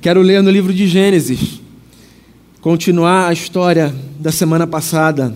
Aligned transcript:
Quero 0.00 0.22
ler 0.22 0.42
no 0.42 0.50
livro 0.50 0.72
de 0.72 0.86
Gênesis, 0.86 1.60
continuar 2.62 3.28
a 3.28 3.34
história 3.34 3.94
da 4.18 4.32
semana 4.32 4.66
passada. 4.66 5.34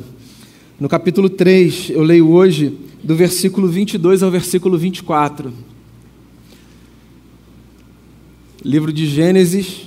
No 0.81 0.89
capítulo 0.89 1.29
3, 1.29 1.91
eu 1.91 2.03
leio 2.03 2.31
hoje 2.31 2.75
do 3.03 3.15
versículo 3.15 3.69
22 3.69 4.23
ao 4.23 4.31
versículo 4.31 4.79
24. 4.79 5.53
Livro 8.65 8.91
de 8.91 9.07
Gênesis, 9.07 9.83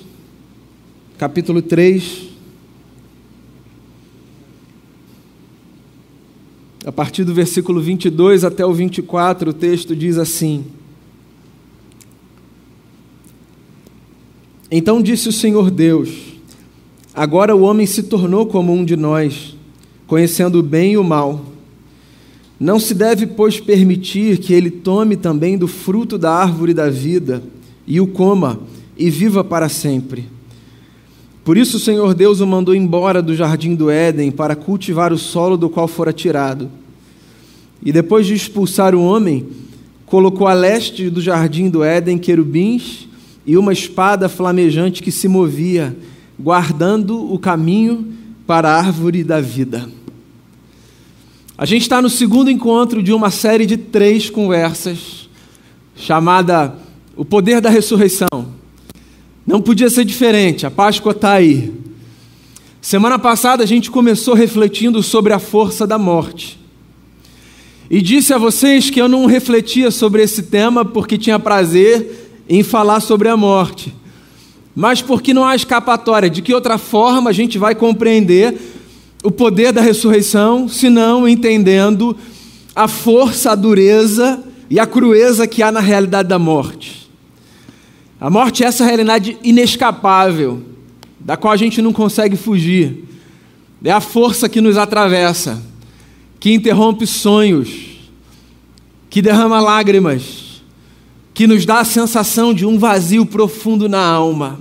capítulo 1.17 1.63
3. 1.63 2.27
A 6.85 6.91
partir 6.91 7.23
do 7.23 7.33
versículo 7.33 7.81
22 7.81 8.43
até 8.43 8.63
o 8.63 8.71
24, 8.71 9.49
o 9.49 9.53
texto 9.53 9.95
diz 9.95 10.19
assim: 10.19 10.63
Então 14.69 15.01
disse 15.01 15.29
o 15.29 15.33
Senhor 15.33 15.71
Deus: 15.71 16.09
Agora 17.13 17.55
o 17.55 17.61
homem 17.61 17.85
se 17.85 18.03
tornou 18.03 18.45
como 18.45 18.73
um 18.73 18.83
de 18.83 18.95
nós, 18.95 19.55
conhecendo 20.05 20.59
o 20.59 20.63
bem 20.63 20.93
e 20.93 20.97
o 20.97 21.03
mal. 21.03 21.45
Não 22.59 22.79
se 22.79 22.93
deve, 22.93 23.27
pois, 23.27 23.59
permitir 23.59 24.39
que 24.39 24.53
ele 24.53 24.69
tome 24.69 25.15
também 25.15 25.57
do 25.57 25.67
fruto 25.67 26.17
da 26.17 26.33
árvore 26.33 26.73
da 26.73 26.89
vida 26.89 27.41
e 27.85 28.01
o 28.01 28.07
coma 28.07 28.59
e 28.97 29.09
viva 29.09 29.43
para 29.43 29.69
sempre. 29.69 30.25
Por 31.45 31.55
isso 31.55 31.77
o 31.77 31.79
Senhor 31.79 32.13
Deus 32.13 32.41
o 32.41 32.47
mandou 32.47 32.75
embora 32.75 33.21
do 33.21 33.33
jardim 33.33 33.73
do 33.73 33.89
Éden 33.89 34.31
para 34.31 34.55
cultivar 34.55 35.13
o 35.13 35.17
solo 35.17 35.55
do 35.55 35.69
qual 35.69 35.87
fora 35.87 36.11
tirado. 36.11 36.69
E 37.81 37.91
depois 37.91 38.25
de 38.25 38.33
expulsar 38.33 38.93
o 38.93 39.01
homem, 39.01 39.47
colocou 40.05 40.45
a 40.45 40.53
leste 40.53 41.09
do 41.09 41.21
jardim 41.21 41.69
do 41.69 41.83
Éden 41.83 42.17
querubins 42.17 43.06
e 43.47 43.55
uma 43.55 43.71
espada 43.71 44.27
flamejante 44.27 45.01
que 45.01 45.11
se 45.11 45.29
movia, 45.29 45.95
guardando 46.37 47.33
o 47.33 47.39
caminho 47.39 48.13
para 48.45 48.69
a 48.69 48.77
árvore 48.77 49.23
da 49.23 49.39
vida. 49.39 49.89
A 51.57 51.65
gente 51.65 51.83
está 51.83 52.01
no 52.01 52.09
segundo 52.09 52.51
encontro 52.51 53.01
de 53.01 53.13
uma 53.13 53.31
série 53.31 53.65
de 53.65 53.77
três 53.77 54.29
conversas, 54.29 55.29
chamada 55.95 56.75
O 57.15 57.23
Poder 57.23 57.61
da 57.61 57.69
Ressurreição. 57.69 58.27
Não 59.45 59.61
podia 59.61 59.89
ser 59.89 60.03
diferente, 60.03 60.65
a 60.65 60.69
Páscoa 60.69 61.13
está 61.13 61.31
aí. 61.31 61.73
Semana 62.81 63.17
passada 63.17 63.63
a 63.63 63.67
gente 63.67 63.89
começou 63.89 64.33
refletindo 64.33 65.01
sobre 65.01 65.31
a 65.31 65.39
força 65.39 65.87
da 65.87 65.97
morte. 65.97 66.59
E 67.89 68.01
disse 68.01 68.33
a 68.33 68.37
vocês 68.37 68.89
que 68.89 69.01
eu 69.01 69.07
não 69.07 69.25
refletia 69.25 69.89
sobre 69.89 70.21
esse 70.21 70.43
tema 70.43 70.83
porque 70.83 71.17
tinha 71.17 71.39
prazer 71.39 72.26
em 72.49 72.63
falar 72.63 72.99
sobre 72.99 73.27
a 73.29 73.37
morte, 73.37 73.93
mas 74.75 75.01
porque 75.01 75.33
não 75.33 75.43
há 75.43 75.55
escapatória. 75.55 76.29
De 76.29 76.41
que 76.41 76.53
outra 76.53 76.77
forma 76.77 77.29
a 77.29 77.33
gente 77.33 77.57
vai 77.57 77.73
compreender 77.73 78.55
o 79.23 79.31
poder 79.31 79.71
da 79.71 79.81
ressurreição, 79.81 80.69
se 80.69 80.89
não 80.89 81.27
entendendo 81.27 82.15
a 82.75 82.87
força, 82.87 83.51
a 83.51 83.55
dureza 83.55 84.43
e 84.69 84.79
a 84.79 84.85
crueza 84.85 85.47
que 85.47 85.63
há 85.63 85.71
na 85.71 85.79
realidade 85.79 86.29
da 86.29 86.37
morte? 86.37 87.09
A 88.19 88.29
morte 88.29 88.63
é 88.63 88.67
essa 88.67 88.85
realidade 88.85 89.37
inescapável, 89.43 90.63
da 91.19 91.35
qual 91.35 91.53
a 91.53 91.57
gente 91.57 91.81
não 91.81 91.91
consegue 91.91 92.35
fugir. 92.35 93.03
É 93.83 93.91
a 93.91 94.01
força 94.01 94.49
que 94.49 94.61
nos 94.61 94.77
atravessa, 94.77 95.61
que 96.39 96.53
interrompe 96.53 97.05
sonhos, 97.05 97.69
que 99.09 99.21
derrama 99.21 99.59
lágrimas, 99.59 100.46
que 101.37 101.45
nos 101.45 101.67
dá 101.67 101.81
a 101.81 101.85
sensação 101.85 102.51
de 102.51 102.65
um 102.65 102.79
vazio 102.79 103.23
profundo 103.23 103.87
na 103.87 104.03
alma. 104.03 104.59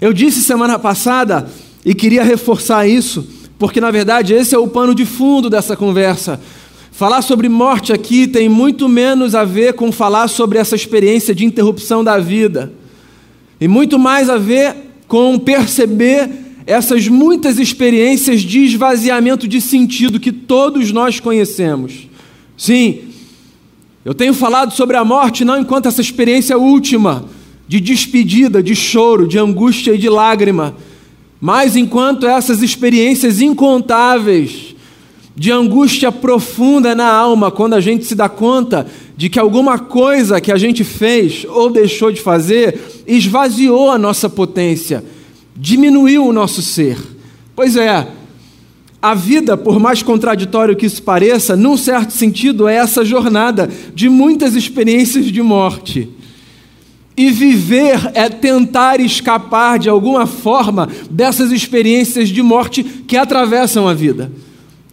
Eu 0.00 0.12
disse 0.12 0.40
semana 0.40 0.78
passada, 0.78 1.50
e 1.84 1.96
queria 1.96 2.22
reforçar 2.22 2.86
isso, 2.86 3.26
porque 3.58 3.80
na 3.80 3.90
verdade 3.90 4.32
esse 4.34 4.54
é 4.54 4.58
o 4.58 4.68
pano 4.68 4.94
de 4.94 5.04
fundo 5.04 5.50
dessa 5.50 5.76
conversa. 5.76 6.40
Falar 6.92 7.22
sobre 7.22 7.48
morte 7.48 7.92
aqui 7.92 8.28
tem 8.28 8.48
muito 8.48 8.88
menos 8.88 9.34
a 9.34 9.42
ver 9.42 9.72
com 9.72 9.90
falar 9.90 10.28
sobre 10.28 10.60
essa 10.60 10.76
experiência 10.76 11.34
de 11.34 11.44
interrupção 11.44 12.04
da 12.04 12.20
vida, 12.20 12.72
e 13.60 13.66
muito 13.66 13.98
mais 13.98 14.30
a 14.30 14.38
ver 14.38 14.76
com 15.08 15.36
perceber 15.40 16.30
essas 16.64 17.08
muitas 17.08 17.58
experiências 17.58 18.42
de 18.42 18.60
esvaziamento 18.60 19.48
de 19.48 19.60
sentido 19.60 20.20
que 20.20 20.30
todos 20.30 20.92
nós 20.92 21.18
conhecemos. 21.18 22.06
Sim, 22.56 23.11
eu 24.04 24.12
tenho 24.12 24.34
falado 24.34 24.72
sobre 24.72 24.96
a 24.96 25.04
morte 25.04 25.44
não 25.44 25.60
enquanto 25.60 25.86
essa 25.86 26.00
experiência 26.00 26.58
última 26.58 27.24
de 27.68 27.80
despedida, 27.80 28.62
de 28.62 28.74
choro, 28.74 29.26
de 29.26 29.38
angústia 29.38 29.94
e 29.94 29.98
de 29.98 30.08
lágrima, 30.08 30.74
mas 31.40 31.76
enquanto 31.76 32.26
essas 32.26 32.62
experiências 32.62 33.40
incontáveis 33.40 34.74
de 35.34 35.50
angústia 35.50 36.12
profunda 36.12 36.94
na 36.94 37.10
alma, 37.10 37.50
quando 37.50 37.74
a 37.74 37.80
gente 37.80 38.04
se 38.04 38.14
dá 38.14 38.28
conta 38.28 38.86
de 39.16 39.28
que 39.28 39.38
alguma 39.38 39.78
coisa 39.78 40.40
que 40.40 40.52
a 40.52 40.58
gente 40.58 40.84
fez 40.84 41.46
ou 41.48 41.70
deixou 41.70 42.12
de 42.12 42.20
fazer 42.20 42.78
esvaziou 43.06 43.90
a 43.90 43.98
nossa 43.98 44.28
potência, 44.28 45.02
diminuiu 45.56 46.26
o 46.26 46.32
nosso 46.32 46.60
ser. 46.60 46.98
Pois 47.54 47.76
é, 47.76 48.06
a 49.02 49.14
vida, 49.14 49.56
por 49.56 49.80
mais 49.80 50.00
contraditório 50.00 50.76
que 50.76 50.86
isso 50.86 51.02
pareça, 51.02 51.56
num 51.56 51.76
certo 51.76 52.12
sentido, 52.12 52.68
é 52.68 52.76
essa 52.76 53.04
jornada 53.04 53.68
de 53.92 54.08
muitas 54.08 54.54
experiências 54.54 55.26
de 55.26 55.42
morte. 55.42 56.08
E 57.16 57.28
viver 57.32 58.12
é 58.14 58.28
tentar 58.28 59.00
escapar 59.00 59.80
de 59.80 59.88
alguma 59.88 60.24
forma 60.24 60.88
dessas 61.10 61.50
experiências 61.50 62.28
de 62.28 62.42
morte 62.42 62.84
que 62.84 63.16
atravessam 63.16 63.88
a 63.88 63.92
vida. 63.92 64.30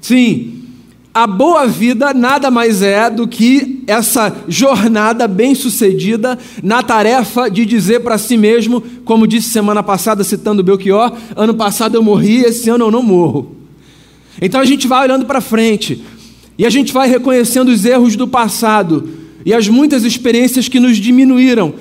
Sim, 0.02 0.64
a 1.14 1.28
boa 1.28 1.68
vida 1.68 2.12
nada 2.12 2.50
mais 2.50 2.82
é 2.82 3.12
do 3.12 3.28
que 3.28 3.84
essa 3.86 4.36
jornada 4.48 5.28
bem-sucedida 5.28 6.38
na 6.64 6.82
tarefa 6.82 7.48
de 7.48 7.64
dizer 7.64 8.00
para 8.00 8.18
si 8.18 8.38
mesmo, 8.38 8.82
como 9.06 9.28
disse 9.28 9.50
semana 9.50 9.84
passada, 9.84 10.24
citando 10.24 10.64
Belchior: 10.64 11.14
ano 11.36 11.54
passado 11.54 11.94
eu 11.94 12.02
morri, 12.02 12.42
esse 12.42 12.72
ano 12.72 12.86
eu 12.86 12.92
não 12.92 13.04
morro. 13.04 13.59
Então 14.42 14.62
a 14.62 14.66
gente 14.66 14.88
vai 14.88 15.04
olhando 15.04 15.26
para 15.26 15.42
frente 15.42 16.02
e 16.58 16.66
a 16.66 16.70
gente 16.70 16.94
vai 16.94 17.08
reconhecendo 17.08 17.70
os 17.70 17.86
erros 17.86 18.16
do 18.16 18.28
passado 18.28 19.10
e 19.46 19.54
as 19.54 19.68
muitas 19.68 20.04
experiências 20.04 20.68
que 20.68 20.80
nos 20.80 20.98
diminuíram. 20.98 21.74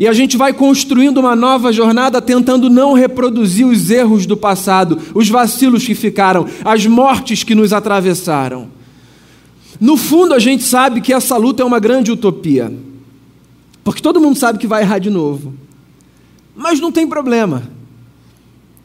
E 0.00 0.08
a 0.08 0.12
gente 0.12 0.36
vai 0.36 0.52
construindo 0.52 1.18
uma 1.18 1.36
nova 1.36 1.72
jornada 1.72 2.22
tentando 2.22 2.70
não 2.70 2.94
reproduzir 2.94 3.66
os 3.66 3.90
erros 3.90 4.24
do 4.24 4.36
passado, 4.36 4.98
os 5.14 5.28
vacilos 5.28 5.84
que 5.84 5.94
ficaram, 5.94 6.46
as 6.64 6.86
mortes 6.86 7.44
que 7.44 7.54
nos 7.54 7.72
atravessaram. 7.72 8.68
No 9.78 9.96
fundo, 9.96 10.32
a 10.32 10.38
gente 10.38 10.62
sabe 10.62 11.00
que 11.00 11.12
essa 11.12 11.36
luta 11.36 11.62
é 11.62 11.66
uma 11.66 11.80
grande 11.80 12.10
utopia, 12.10 12.72
porque 13.84 14.00
todo 14.00 14.20
mundo 14.20 14.38
sabe 14.38 14.58
que 14.58 14.66
vai 14.66 14.82
errar 14.82 14.98
de 14.98 15.10
novo. 15.10 15.52
Mas 16.56 16.80
não 16.80 16.92
tem 16.92 17.06
problema 17.06 17.62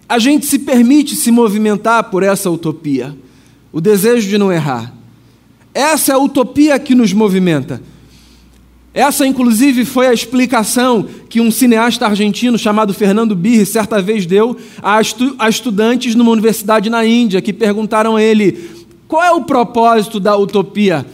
a 0.08 0.20
gente 0.20 0.46
se 0.46 0.60
permite 0.60 1.16
se 1.16 1.32
movimentar 1.32 2.06
por 2.06 2.24
essa 2.24 2.50
utopia, 2.50 3.16
o 3.72 3.82
desejo 3.82 4.28
de 4.28 4.38
não 4.38 4.52
errar. 4.52 4.94
Essa 5.74 6.14
é 6.14 6.16
a 6.16 6.20
utopia 6.20 6.80
que 6.80 6.96
nos 6.96 7.14
movimenta. 7.14 7.82
Essa, 8.94 9.28
inclusive, 9.28 9.86
foi 9.86 10.08
a 10.08 10.14
explicação 10.14 11.08
que 11.30 11.40
um 11.40 11.52
cineasta 11.52 12.06
argentino 12.06 12.58
chamado 12.58 12.96
Fernando 12.96 13.36
Birri 13.36 13.64
certa 13.64 14.02
vez 14.02 14.26
deu 14.26 14.58
a, 14.82 15.00
estu 15.00 15.36
a 15.38 15.48
estudantes 15.48 16.16
numa 16.16 16.32
universidade 16.32 16.90
na 16.90 17.06
Índia 17.06 17.42
que 17.42 17.54
perguntaram 17.54 18.16
a 18.16 18.24
ele 18.24 18.88
qual 19.08 19.24
é 19.24 19.32
o 19.32 19.44
propósito 19.44 20.20
da 20.20 20.36
utopia. 20.36 21.06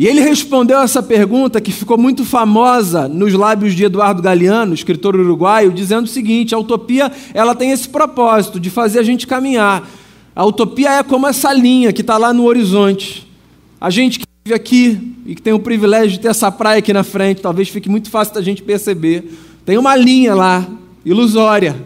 E 0.00 0.06
ele 0.06 0.22
respondeu 0.22 0.80
essa 0.80 1.02
pergunta 1.02 1.60
que 1.60 1.70
ficou 1.70 1.98
muito 1.98 2.24
famosa 2.24 3.06
nos 3.06 3.34
lábios 3.34 3.74
de 3.74 3.84
Eduardo 3.84 4.22
Galeano, 4.22 4.72
escritor 4.72 5.14
uruguaio, 5.14 5.70
dizendo 5.70 6.06
o 6.06 6.08
seguinte: 6.08 6.54
a 6.54 6.58
utopia 6.58 7.12
ela 7.34 7.54
tem 7.54 7.70
esse 7.70 7.86
propósito 7.86 8.58
de 8.58 8.70
fazer 8.70 8.98
a 8.98 9.02
gente 9.02 9.26
caminhar. 9.26 9.86
A 10.34 10.42
utopia 10.42 10.92
é 10.92 11.02
como 11.02 11.26
essa 11.26 11.52
linha 11.52 11.92
que 11.92 12.00
está 12.00 12.16
lá 12.16 12.32
no 12.32 12.46
horizonte. 12.46 13.30
A 13.78 13.90
gente 13.90 14.20
que 14.20 14.24
vive 14.42 14.54
aqui 14.54 15.16
e 15.26 15.34
que 15.34 15.42
tem 15.42 15.52
o 15.52 15.58
privilégio 15.58 16.12
de 16.12 16.20
ter 16.20 16.28
essa 16.28 16.50
praia 16.50 16.78
aqui 16.78 16.94
na 16.94 17.04
frente, 17.04 17.42
talvez 17.42 17.68
fique 17.68 17.90
muito 17.90 18.08
fácil 18.08 18.32
da 18.32 18.40
gente 18.40 18.62
perceber. 18.62 19.30
Tem 19.66 19.76
uma 19.76 19.94
linha 19.96 20.34
lá, 20.34 20.66
ilusória. 21.04 21.76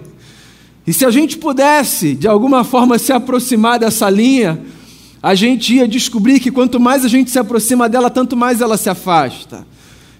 E 0.86 0.92
se 0.92 1.04
a 1.04 1.10
gente 1.10 1.36
pudesse, 1.36 2.14
de 2.14 2.28
alguma 2.28 2.62
forma, 2.62 2.96
se 2.96 3.12
aproximar 3.12 3.80
dessa 3.80 4.08
linha, 4.08 4.60
a 5.24 5.34
gente 5.34 5.76
ia 5.76 5.88
descobrir 5.88 6.38
que 6.38 6.50
quanto 6.50 6.78
mais 6.78 7.02
a 7.02 7.08
gente 7.08 7.30
se 7.30 7.38
aproxima 7.38 7.88
dela, 7.88 8.10
tanto 8.10 8.36
mais 8.36 8.60
ela 8.60 8.76
se 8.76 8.90
afasta. 8.90 9.66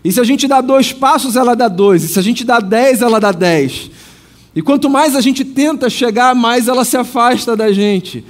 E 0.03 0.11
se 0.11 0.19
a 0.19 0.25
gente 0.25 0.49
dá 0.49 0.63
dois 0.63 0.95
passos, 0.95 1.37
ela 1.37 1.55
dá 1.55 1.69
dois. 1.69 2.03
E 2.05 2.09
se 2.09 2.19
a 2.19 2.23
gente 2.23 2.43
dá 2.43 2.59
dez, 2.59 3.03
ela 3.03 3.21
dá 3.21 3.31
dez. 3.31 3.91
E 4.57 4.63
quanto 4.63 4.89
mais 4.89 5.15
a 5.15 5.21
gente 5.21 5.45
tenta 5.45 5.91
chegar, 5.91 6.35
mais 6.35 6.69
ela 6.69 6.87
se 6.87 6.97
afasta 6.97 7.55
da 7.55 7.71
gente. 7.71 8.25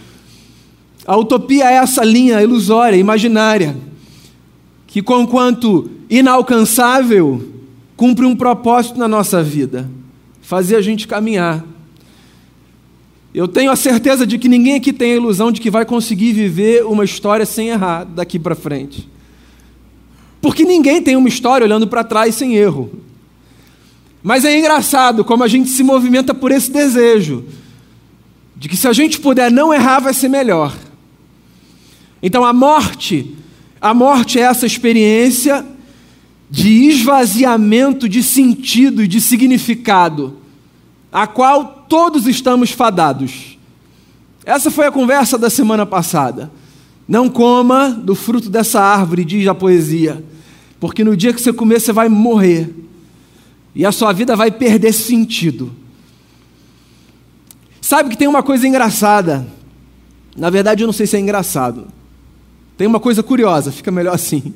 A 1.07 1.17
utopia 1.17 1.71
é 1.71 1.75
essa 1.75 2.03
linha 2.03 2.43
ilusória, 2.43 2.97
imaginária, 2.97 3.77
que, 4.89 5.01
conquanto 5.01 5.89
inalcançável, 6.11 7.53
cumpre 7.97 8.27
um 8.27 8.35
propósito 8.35 8.99
na 8.99 9.07
nossa 9.07 9.45
vida. 9.45 9.89
fazia 10.43 10.79
a 10.79 10.83
gente 10.83 11.07
caminhar. 11.07 11.65
Eu 13.35 13.49
tenho 13.49 13.73
a 13.73 13.77
certeza 13.77 14.25
de 14.25 14.39
que 14.39 14.49
ninguém 14.49 14.77
aqui 14.77 14.93
tem 14.93 15.13
a 15.13 15.17
ilusão 15.17 15.51
de 15.51 15.61
que 15.61 15.69
vai 15.69 15.85
conseguir 15.85 16.33
viver 16.33 16.87
uma 16.87 17.05
história 17.05 17.45
sem 17.45 17.69
errar 17.69 18.05
daqui 18.05 18.39
para 18.39 18.55
frente. 18.55 19.09
Porque 20.41 20.63
ninguém 20.63 21.03
tem 21.03 21.17
uma 21.17 21.29
história 21.29 21.65
olhando 21.65 21.89
para 21.89 22.05
trás 22.05 22.37
sem 22.37 22.55
erro. 22.55 22.93
Mas 24.23 24.45
é 24.45 24.57
engraçado 24.57 25.25
como 25.25 25.43
a 25.43 25.49
gente 25.49 25.69
se 25.69 25.83
movimenta 25.83 26.33
por 26.33 26.53
esse 26.53 26.71
desejo 26.71 27.45
de 28.57 28.69
que 28.69 28.77
se 28.77 28.87
a 28.87 28.93
gente 28.93 29.19
puder 29.19 29.51
não 29.51 29.75
errar 29.75 29.99
vai 29.99 30.15
ser 30.15 30.29
melhor. 30.29 30.73
Então 32.23 32.45
a 32.45 32.53
morte, 32.53 33.35
a 33.81 33.93
morte 33.93 34.39
é 34.39 34.43
essa 34.43 34.65
experiência 34.65 35.67
de 36.49 36.89
esvaziamento 36.89 38.09
de 38.09 38.23
sentido 38.23 39.03
e 39.03 39.09
de 39.09 39.21
significado, 39.21 40.39
a 41.15 41.29
qual 41.29 41.87
todos 41.89 42.27
estamos 42.27 42.73
fadados. 42.73 43.57
Essa 44.45 44.69
foi 44.69 44.87
a 44.87 44.91
conversa 44.91 45.39
da 45.39 45.49
semana 45.49 45.87
passada. 45.87 46.51
Não 47.07 47.31
coma 47.31 47.91
do 47.91 48.17
fruto 48.17 48.51
dessa 48.51 48.81
árvore, 48.81 49.25
diz 49.25 49.47
a 49.47 49.55
poesia, 49.55 50.25
porque 50.81 51.05
no 51.05 51.17
dia 51.17 51.33
que 51.33 51.41
você 51.41 51.53
comer, 51.53 51.81
você 51.81 51.93
vai 51.93 52.09
morrer. 52.09 52.75
E 53.77 53.87
a 53.87 53.93
sua 53.93 54.13
vida 54.13 54.35
vai 54.35 54.51
perder 54.51 54.93
sentido. 54.93 55.73
Sabe 57.81 58.11
que 58.11 58.19
tem 58.19 58.27
uma 58.27 58.43
coisa 58.43 58.67
engraçada. 58.67 59.47
Na 60.37 60.51
verdade, 60.51 60.83
eu 60.83 60.87
não 60.87 60.93
sei 60.93 61.07
se 61.07 61.17
é 61.17 61.21
engraçado. 61.21 61.87
Tem 62.77 62.89
uma 62.89 62.99
coisa 62.99 63.23
curiosa, 63.23 63.71
fica 63.71 63.93
melhor 63.93 64.15
assim 64.15 64.53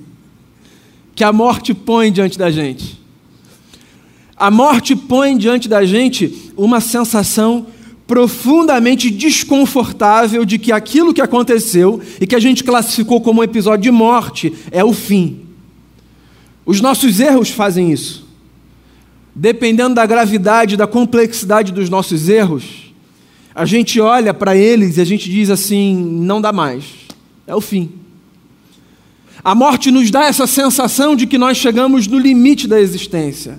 que 1.14 1.24
a 1.24 1.32
morte 1.32 1.74
põe 1.74 2.12
diante 2.12 2.38
da 2.38 2.48
gente. 2.48 2.97
A 4.38 4.50
morte 4.50 4.94
põe 4.94 5.36
diante 5.36 5.68
da 5.68 5.84
gente 5.84 6.52
uma 6.56 6.80
sensação 6.80 7.66
profundamente 8.06 9.10
desconfortável 9.10 10.44
de 10.44 10.58
que 10.58 10.70
aquilo 10.70 11.12
que 11.12 11.20
aconteceu 11.20 12.00
e 12.20 12.26
que 12.26 12.36
a 12.36 12.38
gente 12.38 12.62
classificou 12.62 13.20
como 13.20 13.40
um 13.40 13.44
episódio 13.44 13.82
de 13.82 13.90
morte 13.90 14.54
é 14.70 14.84
o 14.84 14.92
fim. 14.92 15.40
Os 16.64 16.80
nossos 16.80 17.18
erros 17.18 17.50
fazem 17.50 17.90
isso. 17.90 18.26
Dependendo 19.34 19.96
da 19.96 20.06
gravidade, 20.06 20.76
da 20.76 20.86
complexidade 20.86 21.72
dos 21.72 21.90
nossos 21.90 22.28
erros, 22.28 22.94
a 23.54 23.64
gente 23.64 24.00
olha 24.00 24.32
para 24.32 24.56
eles 24.56 24.96
e 24.96 25.00
a 25.00 25.04
gente 25.04 25.28
diz 25.28 25.50
assim: 25.50 25.96
não 25.96 26.40
dá 26.40 26.52
mais, 26.52 26.84
é 27.46 27.54
o 27.54 27.60
fim. 27.60 27.90
A 29.42 29.54
morte 29.54 29.90
nos 29.90 30.10
dá 30.10 30.26
essa 30.26 30.46
sensação 30.46 31.16
de 31.16 31.26
que 31.26 31.38
nós 31.38 31.56
chegamos 31.56 32.06
no 32.06 32.18
limite 32.18 32.68
da 32.68 32.80
existência. 32.80 33.58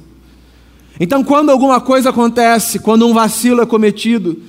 Então, 1.00 1.24
quando 1.24 1.50
alguma 1.50 1.80
coisa 1.80 2.10
acontece, 2.10 2.80
quando 2.80 3.08
um 3.08 3.14
vacilo 3.14 3.62
é 3.62 3.66
cometido, 3.66 4.42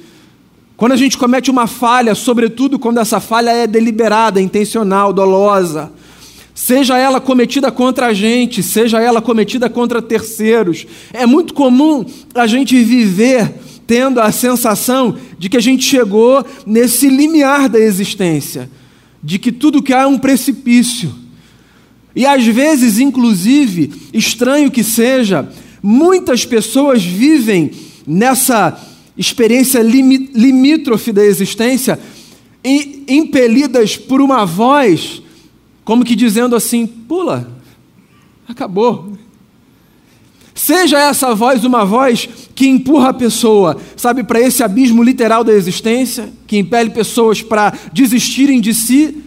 quando 0.77 0.93
a 0.93 0.97
gente 0.97 1.17
comete 1.17 1.51
uma 1.51 1.67
falha, 1.67 2.15
sobretudo 2.15 2.79
quando 2.79 2.99
essa 2.99 3.21
falha 3.21 3.51
é 3.51 3.67
deliberada, 3.67 4.41
intencional, 4.41 5.13
dolosa, 5.13 5.93
seja 6.55 6.99
ela 6.99 7.21
cometida 7.21 7.71
contra 7.71 8.07
a 8.07 8.13
gente, 8.13 8.63
seja 8.63 9.01
ela 9.01 9.23
cometida 9.23 9.71
contra 9.71 10.03
terceiros, 10.03 10.87
é 11.13 11.27
muito 11.27 11.55
comum 11.55 12.05
a 12.35 12.47
gente 12.47 12.83
viver 12.83 13.55
tendo 13.87 14.21
a 14.21 14.33
sensação 14.33 15.17
de 15.39 15.49
que 15.49 15.57
a 15.57 15.61
gente 15.61 15.85
chegou 15.85 16.45
nesse 16.67 17.09
limiar 17.09 17.69
da 17.69 17.79
existência 17.79 18.71
de 19.23 19.39
que 19.39 19.53
tudo 19.53 19.83
que 19.83 19.93
há 19.93 20.03
é 20.03 20.07
um 20.07 20.19
precipício. 20.19 21.15
E 22.15 22.27
às 22.27 22.45
vezes, 22.45 22.99
inclusive, 22.99 23.93
estranho 24.13 24.71
que 24.71 24.83
seja, 24.83 25.49
muitas 25.83 26.45
pessoas 26.45 27.05
vivem 27.05 27.71
nessa 28.07 28.79
experiência 29.17 29.81
limítrofe 29.83 31.13
da 31.13 31.25
existência, 31.25 31.99
impelidas 32.65 33.97
por 33.97 34.21
uma 34.21 34.45
voz, 34.45 35.23
como 35.85 36.05
que 36.05 36.15
dizendo 36.15 36.55
assim: 36.57 36.87
pula, 36.87 37.51
acabou. 38.49 39.13
Seja 40.55 40.99
essa 40.99 41.35
voz 41.35 41.65
uma 41.65 41.87
voz 41.87 42.29
que 42.55 42.67
empurra 42.67 43.11
a 43.11 43.15
pessoa, 43.15 43.79
sabe, 43.97 44.23
para 44.23 44.41
esse 44.41 44.63
abismo 44.63 45.03
literal 45.03 45.43
da 45.43 45.53
existência, 45.53 46.31
que 46.47 46.59
impele 46.59 46.91
pessoas 46.91 47.41
para 47.41 47.73
desistirem 47.93 48.61
de 48.61 48.75
si. 48.75 49.23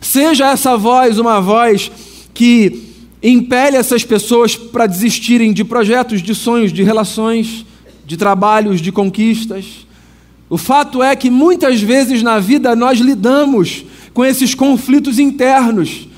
Seja 0.00 0.52
essa 0.52 0.76
voz 0.76 1.18
uma 1.18 1.40
voz 1.40 1.90
que 2.32 2.87
impele 3.22 3.76
essas 3.76 4.04
pessoas 4.04 4.56
para 4.56 4.86
desistirem 4.86 5.52
de 5.52 5.64
projetos, 5.64 6.22
de 6.22 6.34
sonhos, 6.34 6.72
de 6.72 6.82
relações, 6.82 7.64
de 8.06 8.16
trabalhos, 8.16 8.80
de 8.80 8.92
conquistas. 8.92 9.86
O 10.48 10.56
fato 10.56 11.02
é 11.02 11.14
que 11.14 11.28
muitas 11.28 11.80
vezes 11.80 12.22
na 12.22 12.38
vida 12.38 12.74
nós 12.74 12.98
lidamos 12.98 13.84
com 14.14 14.24
esses 14.24 14.54
conflitos 14.54 15.18
internos 15.18 16.08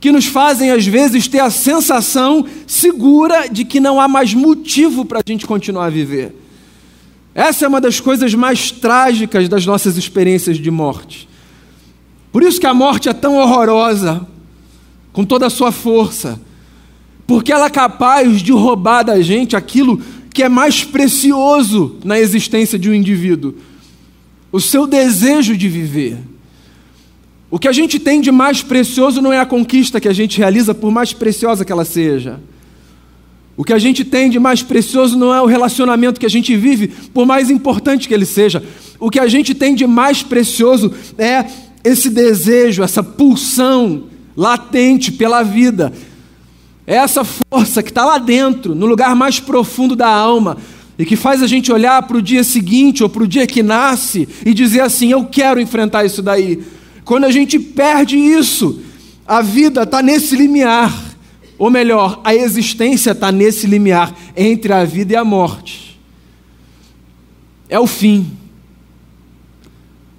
que 0.00 0.10
nos 0.10 0.26
fazem, 0.26 0.70
às 0.70 0.86
vezes, 0.86 1.28
ter 1.28 1.40
a 1.40 1.50
sensação 1.50 2.46
segura 2.66 3.48
de 3.48 3.64
que 3.64 3.78
não 3.80 4.00
há 4.00 4.08
mais 4.08 4.32
motivo 4.32 5.04
para 5.04 5.18
a 5.18 5.22
gente 5.26 5.46
continuar 5.46 5.86
a 5.86 5.90
viver. 5.90 6.34
Essa 7.34 7.66
é 7.66 7.68
uma 7.68 7.80
das 7.80 8.00
coisas 8.00 8.34
mais 8.34 8.70
trágicas 8.70 9.48
das 9.48 9.66
nossas 9.66 9.96
experiências 9.96 10.56
de 10.56 10.70
morte. 10.70 11.28
Por 12.32 12.42
isso 12.42 12.58
que 12.58 12.66
a 12.66 12.72
morte 12.72 13.08
é 13.08 13.12
tão 13.12 13.36
horrorosa, 13.36 14.26
com 15.12 15.24
toda 15.24 15.46
a 15.46 15.50
sua 15.50 15.72
força, 15.72 16.40
porque 17.26 17.52
ela 17.52 17.66
é 17.66 17.70
capaz 17.70 18.42
de 18.42 18.52
roubar 18.52 19.02
da 19.02 19.20
gente 19.20 19.56
aquilo 19.56 20.00
que 20.32 20.42
é 20.42 20.48
mais 20.48 20.84
precioso 20.84 21.96
na 22.04 22.18
existência 22.18 22.78
de 22.78 22.88
um 22.90 22.94
indivíduo: 22.94 23.54
o 24.50 24.60
seu 24.60 24.86
desejo 24.86 25.56
de 25.56 25.68
viver. 25.68 26.18
O 27.50 27.58
que 27.58 27.66
a 27.66 27.72
gente 27.72 27.98
tem 27.98 28.20
de 28.20 28.30
mais 28.30 28.62
precioso 28.62 29.20
não 29.20 29.32
é 29.32 29.40
a 29.40 29.46
conquista 29.46 30.00
que 30.00 30.06
a 30.06 30.12
gente 30.12 30.38
realiza, 30.38 30.72
por 30.72 30.92
mais 30.92 31.12
preciosa 31.12 31.64
que 31.64 31.72
ela 31.72 31.84
seja. 31.84 32.38
O 33.56 33.64
que 33.64 33.72
a 33.72 33.78
gente 33.78 34.04
tem 34.04 34.30
de 34.30 34.38
mais 34.38 34.62
precioso 34.62 35.18
não 35.18 35.34
é 35.34 35.42
o 35.42 35.46
relacionamento 35.46 36.20
que 36.20 36.26
a 36.26 36.30
gente 36.30 36.56
vive, 36.56 36.88
por 37.12 37.26
mais 37.26 37.50
importante 37.50 38.06
que 38.06 38.14
ele 38.14 38.24
seja. 38.24 38.62
O 38.98 39.10
que 39.10 39.18
a 39.18 39.26
gente 39.26 39.52
tem 39.52 39.74
de 39.74 39.86
mais 39.86 40.22
precioso 40.22 40.92
é 41.18 41.44
esse 41.82 42.08
desejo, 42.08 42.82
essa 42.82 43.02
pulsão 43.02 44.04
latente 44.40 45.12
pela 45.12 45.42
vida. 45.42 45.92
Essa 46.86 47.22
força 47.22 47.82
que 47.82 47.90
está 47.90 48.06
lá 48.06 48.16
dentro, 48.16 48.74
no 48.74 48.86
lugar 48.86 49.14
mais 49.14 49.38
profundo 49.38 49.94
da 49.94 50.08
alma, 50.08 50.56
e 50.98 51.04
que 51.04 51.14
faz 51.14 51.42
a 51.42 51.46
gente 51.46 51.70
olhar 51.70 52.02
para 52.04 52.16
o 52.16 52.22
dia 52.22 52.42
seguinte 52.42 53.02
ou 53.02 53.08
para 53.10 53.22
o 53.22 53.28
dia 53.28 53.46
que 53.46 53.62
nasce 53.62 54.26
e 54.44 54.54
dizer 54.54 54.80
assim: 54.80 55.12
Eu 55.12 55.26
quero 55.26 55.60
enfrentar 55.60 56.06
isso 56.06 56.22
daí. 56.22 56.64
Quando 57.04 57.24
a 57.24 57.30
gente 57.30 57.58
perde 57.58 58.16
isso, 58.16 58.80
a 59.26 59.42
vida 59.42 59.82
está 59.82 60.02
nesse 60.02 60.34
limiar, 60.34 60.90
ou 61.58 61.70
melhor, 61.70 62.18
a 62.24 62.34
existência 62.34 63.10
está 63.10 63.30
nesse 63.30 63.66
limiar 63.66 64.14
entre 64.34 64.72
a 64.72 64.84
vida 64.86 65.12
e 65.12 65.16
a 65.16 65.24
morte. 65.24 66.00
É 67.68 67.78
o 67.78 67.86
fim. 67.86 68.26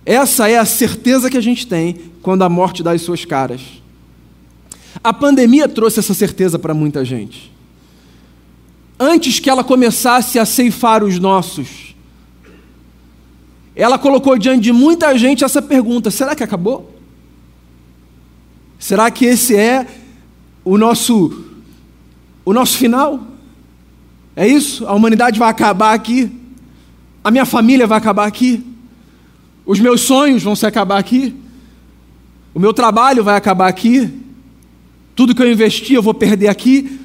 Essa 0.06 0.48
é 0.48 0.60
a 0.60 0.66
certeza 0.66 1.28
que 1.28 1.38
a 1.38 1.42
gente 1.42 1.66
tem 1.66 1.96
quando 2.22 2.44
a 2.44 2.50
morte 2.50 2.84
dá 2.84 2.92
as 2.92 3.02
suas 3.02 3.26
caras. 3.26 3.81
A 5.04 5.14
pandemia 5.14 5.68
trouxe 5.68 6.00
essa 6.00 6.14
certeza 6.14 6.60
para 6.60 6.74
muita 6.74 7.06
gente. 7.06 7.52
Antes 9.00 9.40
que 9.40 9.50
ela 9.50 9.64
começasse 9.64 10.38
a 10.38 10.46
ceifar 10.46 11.04
os 11.04 11.18
nossos, 11.18 11.96
ela 13.76 13.98
colocou 13.98 14.38
diante 14.38 14.62
de 14.62 14.72
muita 14.72 15.18
gente 15.18 15.44
essa 15.44 15.62
pergunta: 15.62 16.12
será 16.12 16.36
que 16.36 16.44
acabou? 16.44 16.96
Será 18.78 19.10
que 19.10 19.26
esse 19.26 19.56
é 19.56 19.88
o 20.64 20.78
nosso 20.78 21.46
o 22.44 22.54
nosso 22.54 22.78
final? 22.78 23.20
É 24.36 24.48
isso? 24.48 24.86
A 24.88 24.94
humanidade 24.94 25.40
vai 25.40 25.50
acabar 25.50 25.94
aqui? 25.94 26.32
A 27.24 27.32
minha 27.32 27.46
família 27.46 27.88
vai 27.88 27.98
acabar 27.98 28.26
aqui? 28.28 28.64
Os 29.66 29.80
meus 29.80 30.02
sonhos 30.02 30.44
vão 30.44 30.56
se 30.56 30.66
acabar 30.66 30.98
aqui? 30.98 31.36
O 32.54 32.60
meu 32.60 32.74
trabalho 32.74 33.24
vai 33.24 33.36
acabar 33.36 33.68
aqui? 33.68 34.21
Tudo 35.22 35.36
que 35.36 35.44
eu 35.44 35.52
investi 35.52 35.94
eu 35.94 36.02
vou 36.02 36.16
perder 36.16 36.48
aqui? 36.48 37.00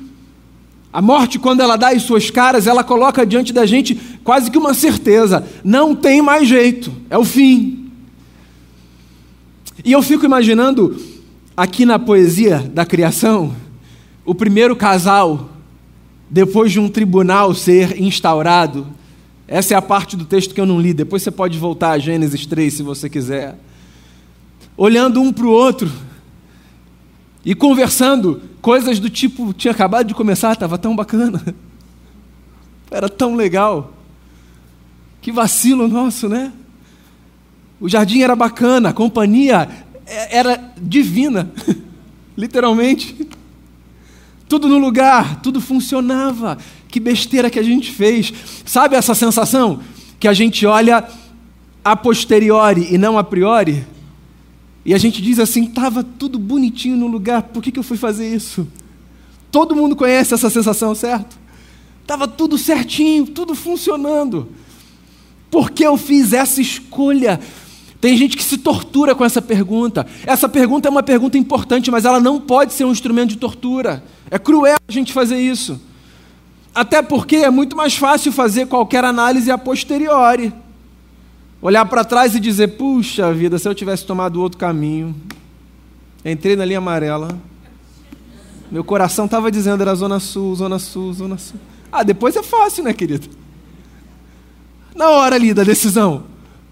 A 0.91 1.03
morte, 1.03 1.39
quando 1.39 1.61
ela 1.61 1.77
dá 1.77 1.91
as 1.91 2.01
suas 2.01 2.31
caras, 2.31 2.67
ela 2.67 2.83
coloca 2.83 3.27
diante 3.27 3.53
da 3.53 3.67
gente 3.67 3.95
quase 4.25 4.51
que 4.51 4.57
uma 4.57 4.73
certeza: 4.73 5.47
não 5.63 5.95
tem 5.95 6.23
mais 6.23 6.49
jeito, 6.49 6.91
é 7.11 7.19
o 7.19 7.27
fim. 7.27 7.91
E 9.85 9.93
eu 9.93 10.01
fico 10.01 10.25
imaginando, 10.25 10.99
aqui 11.55 11.85
na 11.85 11.99
poesia 11.99 12.61
da 12.73 12.87
criação, 12.87 13.55
o 14.25 14.35
primeiro 14.35 14.75
casal, 14.75 15.51
depois 16.31 16.73
de 16.73 16.81
um 16.81 16.89
tribunal 16.89 17.53
ser 17.53 18.01
instaurado. 18.01 18.87
Essa 19.47 19.75
é 19.75 19.77
a 19.77 19.83
parte 19.83 20.17
do 20.17 20.25
texto 20.25 20.55
que 20.55 20.61
eu 20.63 20.65
não 20.65 20.81
li, 20.81 20.95
depois 20.95 21.23
você 21.23 21.31
pode 21.31 21.59
voltar 21.59 21.91
a 21.91 21.99
Gênesis 21.99 22.47
3 22.47 22.73
se 22.73 22.83
você 22.83 23.11
quiser. 23.11 23.59
Olhando 24.75 25.21
um 25.21 25.31
para 25.31 25.45
o 25.45 25.51
outro 25.51 26.06
e 27.47 27.55
conversando 27.55 28.43
coisas 28.61 28.99
do 28.99 29.09
tipo: 29.09 29.55
tinha 29.55 29.71
acabado 29.71 30.09
de 30.09 30.15
começar, 30.15 30.53
estava 30.53 30.76
tão 30.76 30.97
bacana. 30.97 31.41
Era 32.91 33.09
tão 33.09 33.37
legal. 33.37 33.95
Que 35.23 35.31
vacilo 35.31 35.87
nosso, 35.87 36.29
né? 36.29 36.53
O 37.81 37.88
jardim 37.88 38.23
era 38.23 38.37
bacana, 38.37 38.91
a 38.91 38.93
companhia 38.93 39.69
é, 40.07 40.38
era 40.38 40.73
divina, 40.81 41.50
literalmente. 42.37 43.29
Tudo 44.49 44.69
no 44.69 44.79
lugar, 44.79 45.41
tudo 45.43 45.61
funcionava. 45.61 46.57
Que 46.88 47.00
besteira 47.00 47.50
que 47.50 47.59
a 47.59 47.62
gente 47.62 47.91
fez. 47.91 48.33
Sabe 48.65 48.95
essa 48.95 49.15
sensação 49.17 49.81
que 50.19 50.29
a 50.29 50.33
gente 50.33 50.65
olha 50.65 51.05
a 51.85 51.97
posteriori 51.97 52.87
e 52.95 52.97
não 52.97 53.19
a 53.19 53.25
priori? 53.25 53.85
E 54.87 54.95
a 54.95 54.99
gente 54.99 55.21
diz 55.21 55.40
assim: 55.40 55.64
estava 55.64 56.05
tudo 56.05 56.38
bonitinho 56.38 56.97
no 56.97 57.09
lugar, 57.09 57.43
por 57.43 57.61
que, 57.61 57.73
que 57.73 57.78
eu 57.78 57.83
fui 57.83 57.97
fazer 57.97 58.33
isso? 58.33 58.69
Todo 59.50 59.75
mundo 59.75 59.97
conhece 59.97 60.33
essa 60.33 60.49
sensação, 60.49 60.95
certo? 60.95 61.37
Estava 62.02 62.28
tudo 62.28 62.57
certinho, 62.57 63.26
tudo 63.26 63.52
funcionando. 63.57 64.49
Por 65.50 65.73
que 65.73 65.85
eu 65.85 65.97
fiz 65.97 66.33
essa 66.33 66.61
escolha? 66.61 67.40
Tem 68.00 68.16
gente 68.16 68.37
que 68.37 68.45
se 68.45 68.59
tortura 68.59 69.12
com 69.12 69.25
essa 69.25 69.43
pergunta. 69.43 70.07
Essa 70.25 70.49
pergunta 70.49 70.88
é 70.88 70.90
uma 70.90 71.02
pergunta 71.02 71.37
importante, 71.37 71.90
mas 71.90 72.05
ela 72.05 72.21
não 72.21 72.40
pode 72.40 72.73
ser 72.73 72.85
um 72.85 72.93
instrumento 72.93 73.31
de 73.31 73.38
tortura. 73.38 74.05
É 74.31 74.38
cruel 74.38 74.76
a 74.87 74.93
gente 74.93 75.12
fazer 75.12 75.40
isso. 75.40 75.81
Até 76.73 77.02
porque 77.02 77.37
é 77.37 77.50
muito 77.50 77.75
mais 77.75 77.97
fácil 77.97 78.31
fazer 78.31 78.66
qualquer 78.66 79.05
análise 79.05 79.50
a 79.50 79.59
posteriori. 79.59 80.52
Olhar 81.61 81.85
para 81.87 82.05
trás 82.05 82.35
e 82.35 82.41
dizer: 82.41 82.69
puxa 82.77 83.33
vida, 83.33 83.59
se 83.59 83.69
eu 83.69 83.75
tivesse 83.75 84.05
tomado 84.05 84.41
outro 84.41 84.59
caminho, 84.59 85.15
entrei 86.25 86.57
na 86.57 86.65
linha 86.65 86.79
amarela, 86.79 87.29
meu 88.71 88.85
coração 88.85 89.27
estava 89.27 89.51
dizendo 89.51 89.81
era 89.81 89.95
Zona 89.95 90.19
Sul, 90.21 90.55
Zona 90.55 90.79
Sul, 90.79 91.13
Zona 91.13 91.39
Sul. 91.39 91.59
Ah, 91.91 92.03
depois 92.03 92.37
é 92.37 92.43
fácil, 92.43 92.85
né, 92.85 92.93
querido? 92.93 93.29
Na 94.95 95.11
hora 95.11 95.37
ali 95.37 95.55
da 95.55 95.63
decisão, 95.63 96.25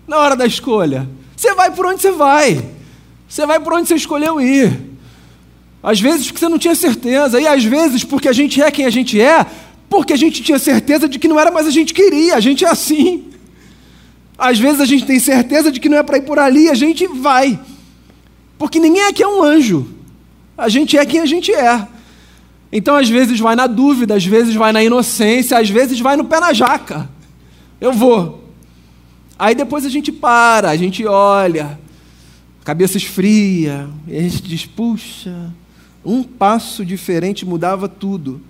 na 0.06 0.18
hora 0.18 0.34
da 0.34 0.46
escolha, 0.46 1.08
você 1.36 1.54
vai 1.54 1.70
por 1.70 1.86
onde 1.86 2.00
você 2.00 2.10
vai. 2.10 2.64
Você 3.28 3.46
vai 3.46 3.60
por 3.60 3.72
onde 3.74 3.88
você 3.88 3.94
escolheu 3.94 4.40
ir. 4.40 4.80
Às 5.82 6.00
vezes 6.00 6.26
porque 6.26 6.38
você 6.38 6.48
não 6.48 6.58
tinha 6.58 6.74
certeza, 6.74 7.40
e 7.40 7.46
às 7.46 7.64
vezes 7.64 8.04
porque 8.04 8.28
a 8.28 8.32
gente 8.32 8.60
é 8.62 8.70
quem 8.70 8.86
a 8.86 8.90
gente 8.90 9.20
é, 9.20 9.44
porque 9.88 10.12
a 10.12 10.16
gente 10.16 10.42
tinha 10.42 10.58
certeza 10.58 11.08
de 11.08 11.18
que 11.18 11.28
não 11.28 11.38
era 11.38 11.50
mais 11.50 11.66
a 11.66 11.70
gente 11.70 11.92
queria, 11.92 12.36
a 12.36 12.40
gente 12.40 12.64
é 12.64 12.68
assim. 12.68 13.33
Às 14.36 14.58
vezes 14.58 14.80
a 14.80 14.84
gente 14.84 15.06
tem 15.06 15.18
certeza 15.18 15.70
de 15.70 15.78
que 15.78 15.88
não 15.88 15.98
é 15.98 16.02
para 16.02 16.18
ir 16.18 16.22
por 16.22 16.38
ali, 16.38 16.68
a 16.68 16.74
gente 16.74 17.06
vai. 17.06 17.58
Porque 18.58 18.78
ninguém 18.78 19.04
aqui 19.04 19.22
é 19.22 19.28
um 19.28 19.42
anjo. 19.42 19.86
A 20.56 20.68
gente 20.68 20.96
é 20.96 21.04
quem 21.06 21.20
a 21.20 21.26
gente 21.26 21.52
é. 21.52 21.86
Então, 22.72 22.96
às 22.96 23.08
vezes, 23.08 23.38
vai 23.38 23.54
na 23.54 23.66
dúvida, 23.66 24.14
às 24.14 24.24
vezes, 24.24 24.54
vai 24.54 24.72
na 24.72 24.82
inocência, 24.82 25.58
às 25.58 25.70
vezes, 25.70 26.00
vai 26.00 26.16
no 26.16 26.24
pé 26.24 26.40
na 26.40 26.52
jaca. 26.52 27.08
Eu 27.80 27.92
vou. 27.92 28.44
Aí 29.38 29.54
depois 29.54 29.84
a 29.84 29.88
gente 29.88 30.12
para, 30.12 30.70
a 30.70 30.76
gente 30.76 31.04
olha, 31.04 31.78
cabeça 32.64 32.96
esfria, 32.96 33.88
e 34.06 34.16
a 34.16 34.22
gente 34.22 34.42
diz: 34.42 34.64
puxa, 34.64 35.52
um 36.04 36.22
passo 36.22 36.84
diferente 36.84 37.44
mudava 37.44 37.88
tudo. 37.88 38.40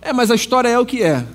É, 0.00 0.12
mas 0.12 0.30
a 0.30 0.34
história 0.34 0.68
é 0.68 0.78
o 0.78 0.86
que 0.86 1.02
é. 1.02 1.26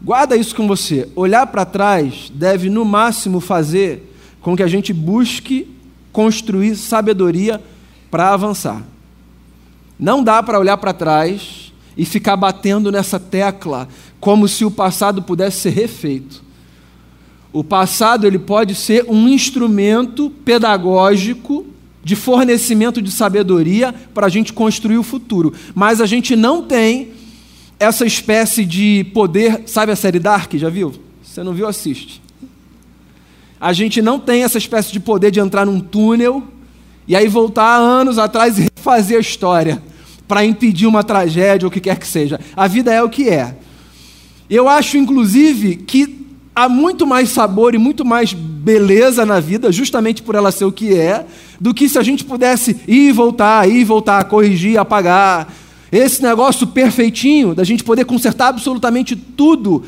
Guarda 0.00 0.36
isso 0.36 0.54
com 0.54 0.66
você. 0.66 1.08
Olhar 1.16 1.46
para 1.48 1.64
trás 1.64 2.30
deve, 2.32 2.70
no 2.70 2.84
máximo, 2.84 3.40
fazer 3.40 4.14
com 4.40 4.56
que 4.56 4.62
a 4.62 4.68
gente 4.68 4.92
busque 4.92 5.68
construir 6.12 6.76
sabedoria 6.76 7.60
para 8.10 8.32
avançar. 8.32 8.82
Não 9.98 10.22
dá 10.22 10.42
para 10.42 10.58
olhar 10.58 10.76
para 10.76 10.92
trás 10.92 11.72
e 11.96 12.04
ficar 12.04 12.36
batendo 12.36 12.92
nessa 12.92 13.18
tecla 13.18 13.88
como 14.20 14.46
se 14.46 14.64
o 14.64 14.70
passado 14.70 15.22
pudesse 15.22 15.60
ser 15.62 15.70
refeito. 15.70 16.44
O 17.52 17.64
passado 17.64 18.26
ele 18.26 18.38
pode 18.38 18.74
ser 18.74 19.04
um 19.08 19.26
instrumento 19.26 20.30
pedagógico 20.44 21.66
de 22.04 22.14
fornecimento 22.14 23.02
de 23.02 23.10
sabedoria 23.10 23.92
para 24.14 24.26
a 24.26 24.30
gente 24.30 24.52
construir 24.52 24.98
o 24.98 25.02
futuro, 25.02 25.52
mas 25.74 26.00
a 26.00 26.06
gente 26.06 26.36
não 26.36 26.62
tem 26.62 27.17
essa 27.78 28.04
espécie 28.04 28.64
de 28.64 29.04
poder, 29.14 29.62
sabe 29.66 29.92
a 29.92 29.96
série 29.96 30.18
Dark, 30.18 30.54
já 30.54 30.68
viu? 30.68 30.92
Você 31.22 31.42
não 31.42 31.54
viu, 31.54 31.66
assiste. 31.66 32.20
A 33.60 33.72
gente 33.72 34.02
não 34.02 34.18
tem 34.18 34.42
essa 34.42 34.58
espécie 34.58 34.92
de 34.92 35.00
poder 35.00 35.30
de 35.30 35.40
entrar 35.40 35.64
num 35.64 35.80
túnel 35.80 36.42
e 37.06 37.14
aí 37.14 37.28
voltar 37.28 37.76
anos 37.76 38.18
atrás 38.18 38.58
e 38.58 38.68
refazer 38.76 39.16
a 39.16 39.20
história 39.20 39.82
para 40.26 40.44
impedir 40.44 40.86
uma 40.86 41.02
tragédia 41.02 41.66
ou 41.66 41.70
o 41.70 41.72
que 41.72 41.80
quer 41.80 41.98
que 41.98 42.06
seja. 42.06 42.38
A 42.56 42.66
vida 42.66 42.92
é 42.92 43.02
o 43.02 43.08
que 43.08 43.28
é. 43.28 43.56
Eu 44.50 44.68
acho, 44.68 44.96
inclusive, 44.96 45.76
que 45.76 46.26
há 46.54 46.68
muito 46.68 47.06
mais 47.06 47.30
sabor 47.30 47.74
e 47.74 47.78
muito 47.78 48.04
mais 48.04 48.32
beleza 48.32 49.24
na 49.24 49.40
vida, 49.40 49.70
justamente 49.70 50.22
por 50.22 50.34
ela 50.34 50.50
ser 50.50 50.64
o 50.64 50.72
que 50.72 50.94
é, 50.94 51.24
do 51.60 51.72
que 51.72 51.88
se 51.88 51.98
a 51.98 52.02
gente 52.02 52.24
pudesse 52.24 52.72
ir 52.86 53.08
e 53.08 53.12
voltar, 53.12 53.68
ir 53.68 53.80
e 53.80 53.84
voltar, 53.84 54.24
corrigir, 54.24 54.78
apagar, 54.78 55.52
esse 55.90 56.22
negócio 56.22 56.66
perfeitinho, 56.66 57.54
da 57.54 57.64
gente 57.64 57.82
poder 57.82 58.04
consertar 58.04 58.48
absolutamente 58.48 59.16
tudo, 59.16 59.84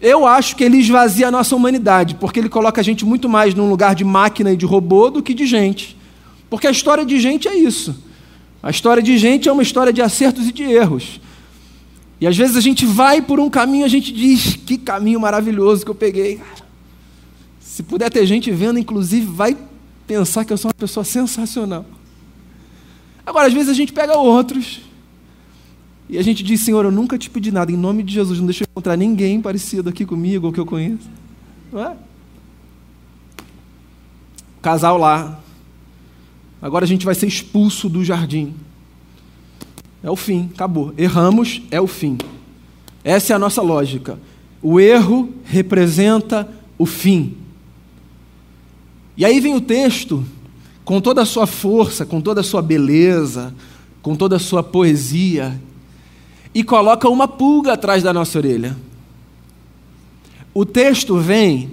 eu 0.00 0.26
acho 0.26 0.54
que 0.54 0.62
ele 0.62 0.78
esvazia 0.78 1.28
a 1.28 1.30
nossa 1.30 1.56
humanidade, 1.56 2.14
porque 2.16 2.38
ele 2.38 2.48
coloca 2.48 2.80
a 2.80 2.84
gente 2.84 3.04
muito 3.04 3.28
mais 3.28 3.54
num 3.54 3.68
lugar 3.68 3.94
de 3.94 4.04
máquina 4.04 4.52
e 4.52 4.56
de 4.56 4.66
robô 4.66 5.10
do 5.10 5.22
que 5.22 5.34
de 5.34 5.46
gente. 5.46 5.96
Porque 6.50 6.66
a 6.66 6.70
história 6.70 7.04
de 7.04 7.18
gente 7.18 7.48
é 7.48 7.56
isso. 7.56 7.96
A 8.62 8.70
história 8.70 9.02
de 9.02 9.16
gente 9.18 9.48
é 9.48 9.52
uma 9.52 9.62
história 9.62 9.92
de 9.92 10.02
acertos 10.02 10.48
e 10.48 10.52
de 10.52 10.64
erros. 10.64 11.20
E 12.20 12.26
às 12.26 12.36
vezes 12.36 12.56
a 12.56 12.60
gente 12.60 12.84
vai 12.84 13.22
por 13.22 13.40
um 13.40 13.48
caminho, 13.48 13.84
a 13.84 13.88
gente 13.88 14.12
diz: 14.12 14.56
que 14.56 14.76
caminho 14.76 15.20
maravilhoso 15.20 15.84
que 15.84 15.90
eu 15.90 15.94
peguei. 15.94 16.40
Se 17.60 17.82
puder 17.82 18.10
ter 18.10 18.26
gente 18.26 18.50
vendo, 18.50 18.78
inclusive, 18.78 19.26
vai 19.26 19.56
pensar 20.06 20.44
que 20.44 20.52
eu 20.52 20.56
sou 20.56 20.68
uma 20.68 20.74
pessoa 20.74 21.04
sensacional. 21.04 21.84
Agora, 23.24 23.46
às 23.46 23.52
vezes 23.52 23.68
a 23.68 23.74
gente 23.74 23.92
pega 23.92 24.16
outros 24.16 24.80
e 26.08 26.16
a 26.16 26.22
gente 26.22 26.42
diz, 26.42 26.62
Senhor, 26.62 26.84
eu 26.84 26.90
nunca 26.90 27.18
te 27.18 27.28
pedi 27.28 27.52
nada, 27.52 27.70
em 27.70 27.76
nome 27.76 28.02
de 28.02 28.14
Jesus, 28.14 28.38
não 28.38 28.46
deixa 28.46 28.64
eu 28.64 28.68
encontrar 28.70 28.96
ninguém 28.96 29.42
parecido 29.42 29.90
aqui 29.90 30.06
comigo 30.06 30.46
ou 30.46 30.52
que 30.52 30.58
eu 30.58 30.64
conheço. 30.64 31.08
Não 31.70 31.82
é? 31.82 31.96
Casal 34.62 34.96
lá. 34.96 35.38
Agora 36.62 36.84
a 36.84 36.88
gente 36.88 37.04
vai 37.04 37.14
ser 37.14 37.26
expulso 37.26 37.88
do 37.88 38.02
jardim. 38.02 38.54
É 40.02 40.10
o 40.10 40.16
fim, 40.16 40.50
acabou. 40.54 40.94
Erramos, 40.96 41.60
é 41.70 41.80
o 41.80 41.86
fim. 41.86 42.16
Essa 43.04 43.34
é 43.34 43.36
a 43.36 43.38
nossa 43.38 43.60
lógica. 43.60 44.18
O 44.62 44.80
erro 44.80 45.32
representa 45.44 46.48
o 46.78 46.86
fim. 46.86 47.36
E 49.16 49.24
aí 49.24 49.40
vem 49.40 49.54
o 49.54 49.60
texto, 49.60 50.24
com 50.84 51.00
toda 51.00 51.22
a 51.22 51.26
sua 51.26 51.46
força, 51.46 52.06
com 52.06 52.20
toda 52.20 52.40
a 52.40 52.44
sua 52.44 52.62
beleza, 52.62 53.54
com 54.00 54.16
toda 54.16 54.36
a 54.36 54.38
sua 54.38 54.62
poesia, 54.62 55.60
e 56.58 56.64
coloca 56.64 57.08
uma 57.08 57.28
pulga 57.28 57.74
atrás 57.74 58.02
da 58.02 58.12
nossa 58.12 58.36
orelha. 58.36 58.76
O 60.52 60.66
texto 60.66 61.16
vem, 61.16 61.70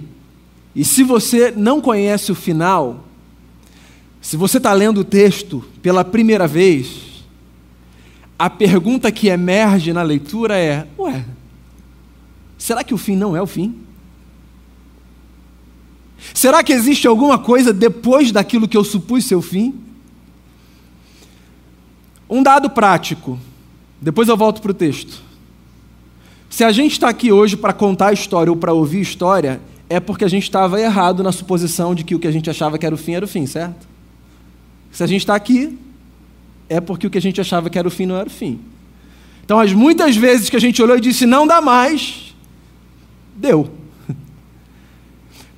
e 0.76 0.84
se 0.84 1.02
você 1.02 1.50
não 1.50 1.80
conhece 1.80 2.30
o 2.30 2.36
final, 2.36 3.04
se 4.22 4.36
você 4.36 4.58
está 4.58 4.72
lendo 4.72 4.98
o 4.98 5.04
texto 5.04 5.64
pela 5.82 6.04
primeira 6.04 6.46
vez, 6.46 7.24
a 8.38 8.48
pergunta 8.48 9.10
que 9.10 9.26
emerge 9.26 9.92
na 9.92 10.04
leitura 10.04 10.56
é: 10.56 10.86
ué, 10.96 11.24
será 12.56 12.84
que 12.84 12.94
o 12.94 12.98
fim 12.98 13.16
não 13.16 13.36
é 13.36 13.42
o 13.42 13.46
fim? 13.46 13.74
Será 16.32 16.62
que 16.62 16.72
existe 16.72 17.08
alguma 17.08 17.40
coisa 17.40 17.72
depois 17.72 18.30
daquilo 18.30 18.68
que 18.68 18.76
eu 18.76 18.84
supus 18.84 19.24
ser 19.24 19.34
o 19.34 19.42
fim? 19.42 19.74
Um 22.30 22.40
dado 22.40 22.70
prático. 22.70 23.36
Depois 24.00 24.28
eu 24.28 24.36
volto 24.36 24.60
para 24.60 24.70
o 24.70 24.74
texto. 24.74 25.22
Se 26.48 26.64
a 26.64 26.72
gente 26.72 26.92
está 26.92 27.08
aqui 27.08 27.32
hoje 27.32 27.56
para 27.56 27.72
contar 27.72 28.12
história 28.12 28.50
ou 28.50 28.56
para 28.56 28.72
ouvir 28.72 29.00
história, 29.00 29.60
é 29.88 30.00
porque 30.00 30.24
a 30.24 30.28
gente 30.28 30.44
estava 30.44 30.80
errado 30.80 31.22
na 31.22 31.32
suposição 31.32 31.94
de 31.94 32.04
que 32.04 32.14
o 32.14 32.18
que 32.18 32.26
a 32.26 32.30
gente 32.30 32.48
achava 32.48 32.78
que 32.78 32.86
era 32.86 32.94
o 32.94 32.98
fim 32.98 33.12
era 33.12 33.24
o 33.24 33.28
fim, 33.28 33.46
certo? 33.46 33.86
Se 34.90 35.02
a 35.02 35.06
gente 35.06 35.20
está 35.20 35.34
aqui, 35.34 35.78
é 36.68 36.80
porque 36.80 37.06
o 37.06 37.10
que 37.10 37.18
a 37.18 37.22
gente 37.22 37.40
achava 37.40 37.68
que 37.70 37.78
era 37.78 37.86
o 37.86 37.90
fim 37.90 38.06
não 38.06 38.16
era 38.16 38.28
o 38.28 38.32
fim. 38.32 38.58
Então, 39.44 39.60
as 39.60 39.72
muitas 39.72 40.16
vezes 40.16 40.50
que 40.50 40.56
a 40.56 40.60
gente 40.60 40.82
olhou 40.82 40.96
e 40.96 41.00
disse 41.00 41.24
não 41.24 41.46
dá 41.46 41.60
mais, 41.60 42.34
deu. 43.36 43.70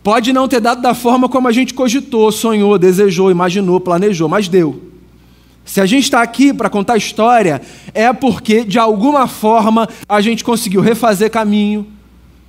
Pode 0.02 0.32
não 0.32 0.46
ter 0.46 0.60
dado 0.60 0.82
da 0.82 0.94
forma 0.94 1.28
como 1.28 1.48
a 1.48 1.52
gente 1.52 1.72
cogitou, 1.72 2.30
sonhou, 2.30 2.78
desejou, 2.78 3.30
imaginou, 3.30 3.80
planejou, 3.80 4.28
mas 4.28 4.48
deu. 4.48 4.82
Se 5.68 5.82
a 5.82 5.86
gente 5.86 6.04
está 6.04 6.22
aqui 6.22 6.50
para 6.50 6.70
contar 6.70 6.96
história, 6.96 7.60
é 7.92 8.10
porque, 8.10 8.64
de 8.64 8.78
alguma 8.78 9.26
forma, 9.28 9.86
a 10.08 10.18
gente 10.22 10.42
conseguiu 10.42 10.80
refazer 10.80 11.30
caminho, 11.30 11.86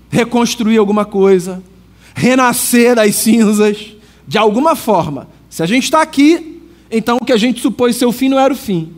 reconstruir 0.10 0.78
alguma 0.78 1.04
coisa, 1.04 1.62
renascer 2.16 2.96
das 2.96 3.14
cinzas, 3.16 3.88
de 4.26 4.38
alguma 4.38 4.74
forma. 4.74 5.28
Se 5.50 5.62
a 5.62 5.66
gente 5.66 5.84
está 5.84 6.02
aqui, 6.02 6.62
então 6.90 7.18
o 7.20 7.26
que 7.26 7.34
a 7.34 7.38
gente 7.38 7.60
supôs 7.60 7.98
ser 7.98 8.06
o 8.06 8.14
fim 8.14 8.30
não 8.30 8.40
era 8.40 8.54
o 8.54 8.58
fim. 8.58 8.90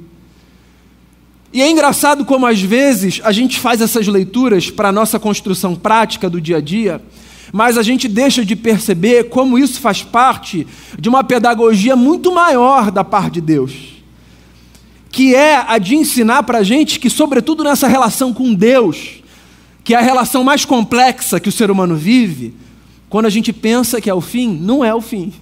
E 1.51 1.59
é 1.59 1.67
engraçado 1.67 2.23
como 2.23 2.45
às 2.45 2.61
vezes 2.61 3.21
a 3.23 3.31
gente 3.31 3.59
faz 3.59 3.81
essas 3.81 4.05
leituras 4.05 4.69
para 4.69 4.89
a 4.89 4.91
nossa 4.91 5.19
construção 5.19 5.75
prática 5.75 6.29
do 6.29 6.39
dia 6.39 6.57
a 6.57 6.61
dia, 6.61 7.01
mas 7.51 7.75
a 7.75 7.81
gente 7.81 8.07
deixa 8.07 8.45
de 8.45 8.55
perceber 8.55 9.29
como 9.29 9.57
isso 9.57 9.81
faz 9.81 10.03
parte 10.03 10.67
de 10.99 11.09
uma 11.09 11.23
pedagogia 11.23 11.95
muito 11.95 12.31
maior 12.31 12.91
da 12.91 13.03
parte 13.03 13.33
de 13.33 13.41
Deus, 13.41 13.90
que 15.11 15.35
é 15.35 15.57
a 15.67 15.77
de 15.77 15.95
ensinar 15.95 16.43
para 16.43 16.59
a 16.59 16.63
gente 16.63 16.99
que, 16.99 17.09
sobretudo 17.09 17.63
nessa 17.63 17.87
relação 17.87 18.33
com 18.33 18.53
Deus, 18.53 19.21
que 19.83 19.93
é 19.93 19.97
a 19.97 20.01
relação 20.01 20.43
mais 20.43 20.63
complexa 20.63 21.39
que 21.39 21.49
o 21.49 21.51
ser 21.51 21.69
humano 21.69 21.95
vive, 21.95 22.53
quando 23.09 23.25
a 23.25 23.29
gente 23.29 23.51
pensa 23.51 23.99
que 23.99 24.09
é 24.09 24.13
o 24.13 24.21
fim, 24.21 24.47
não 24.47 24.85
é 24.85 24.95
o 24.95 25.01
fim. 25.01 25.33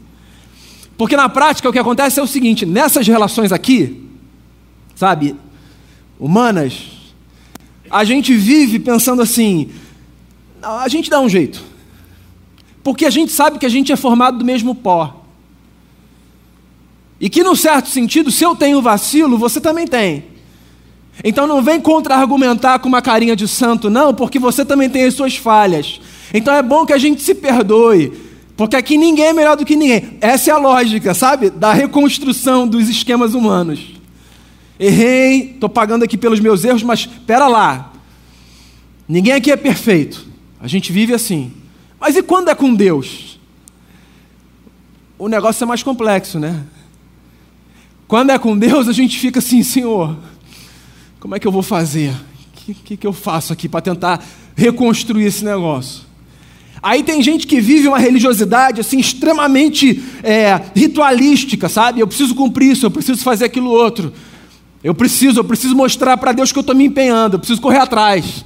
Porque 0.98 1.16
na 1.16 1.30
prática 1.30 1.70
o 1.70 1.72
que 1.72 1.80
acontece 1.80 2.20
é 2.20 2.24
o 2.24 2.28
seguinte: 2.28 2.66
nessas 2.66 3.08
relações 3.08 3.52
aqui, 3.52 4.06
sabe, 4.96 5.36
humanas, 6.20 6.88
a 7.92 8.04
gente 8.04 8.34
vive 8.36 8.80
pensando 8.80 9.22
assim, 9.22 9.70
a 10.62 10.88
gente 10.88 11.10
dá 11.10 11.20
um 11.20 11.30
jeito. 11.30 11.64
Porque 12.84 13.06
a 13.06 13.10
gente 13.10 13.32
sabe 13.32 13.60
que 13.60 13.66
a 13.66 13.70
gente 13.70 13.92
é 13.92 13.96
formado 13.96 14.40
do 14.40 14.46
mesmo 14.46 14.74
pó. 14.74 15.19
E 17.20 17.30
que, 17.30 17.44
num 17.44 17.56
certo 17.56 17.90
sentido, 17.90 18.32
se 18.32 18.44
eu 18.44 18.56
tenho 18.56 18.82
vacilo, 18.82 19.38
você 19.38 19.60
também 19.60 19.86
tem. 19.86 20.24
Então 21.24 21.46
não 21.46 21.62
vem 21.62 21.82
contra-argumentar 21.82 22.80
com 22.80 22.88
uma 22.88 23.02
carinha 23.02 23.36
de 23.36 23.48
santo, 23.48 23.90
não, 23.90 24.14
porque 24.14 24.40
você 24.40 24.64
também 24.64 24.90
tem 24.90 25.04
as 25.04 25.14
suas 25.14 25.36
falhas. 25.36 26.00
Então 26.34 26.54
é 26.54 26.64
bom 26.64 26.86
que 26.86 26.94
a 26.94 26.98
gente 26.98 27.22
se 27.22 27.36
perdoe, 27.36 28.14
porque 28.56 28.76
aqui 28.76 28.98
ninguém 28.98 29.26
é 29.26 29.34
melhor 29.34 29.58
do 29.58 29.66
que 29.66 29.76
ninguém. 29.76 30.18
Essa 30.22 30.52
é 30.52 30.54
a 30.54 30.58
lógica, 30.58 31.14
sabe? 31.14 31.50
Da 31.50 31.74
reconstrução 31.74 32.68
dos 32.68 32.88
esquemas 32.88 33.34
humanos. 33.34 33.96
Errei, 34.80 35.52
estou 35.52 35.68
pagando 35.68 36.04
aqui 36.04 36.18
pelos 36.18 36.40
meus 36.40 36.64
erros, 36.64 36.84
mas 36.84 37.02
espera 37.02 37.48
lá. 37.48 37.92
Ninguém 39.08 39.34
aqui 39.34 39.52
é 39.52 39.58
perfeito. 39.58 40.26
A 40.62 40.68
gente 40.68 40.92
vive 40.92 41.14
assim. 41.14 41.52
Mas 42.00 42.16
e 42.16 42.24
quando 42.24 42.50
é 42.50 42.56
com 42.56 42.74
Deus? 42.74 43.40
O 45.18 45.28
negócio 45.28 45.64
é 45.66 45.68
mais 45.68 45.84
complexo, 45.84 46.40
né? 46.40 46.64
Quando 48.10 48.32
é 48.32 48.40
com 48.40 48.58
Deus, 48.58 48.88
a 48.88 48.92
gente 48.92 49.20
fica 49.20 49.38
assim, 49.38 49.62
Senhor, 49.62 50.18
como 51.20 51.36
é 51.36 51.40
que 51.40 51.46
eu 51.46 51.52
vou 51.52 51.62
fazer? 51.62 52.10
O 52.10 52.16
que, 52.56 52.74
que, 52.74 52.98
que 52.98 53.06
eu 53.06 53.14
faço 53.14 53.54
aqui 53.54 53.70
para 53.70 53.82
tentar 53.82 54.26
reconstruir 54.56 55.26
esse 55.26 55.46
negócio? 55.46 56.02
Aí 56.82 57.04
tem 57.04 57.22
gente 57.22 57.46
que 57.46 57.62
vive 57.62 57.88
uma 57.88 58.00
religiosidade 58.00 58.82
assim 58.82 58.98
extremamente 58.98 60.04
é, 60.24 60.60
ritualística, 60.76 61.70
sabe? 61.70 62.00
Eu 62.00 62.08
preciso 62.08 62.34
cumprir 62.34 62.72
isso, 62.72 62.84
eu 62.84 62.90
preciso 62.90 63.22
fazer 63.22 63.46
aquilo 63.46 63.70
outro. 63.70 64.12
Eu 64.84 64.96
preciso, 64.96 65.42
eu 65.42 65.44
preciso 65.44 65.76
mostrar 65.76 66.18
para 66.18 66.32
Deus 66.32 66.52
que 66.52 66.58
eu 66.58 66.62
estou 66.62 66.76
me 66.76 66.86
empenhando, 66.86 67.36
eu 67.36 67.40
preciso 67.40 67.62
correr 67.62 67.78
atrás. 67.78 68.44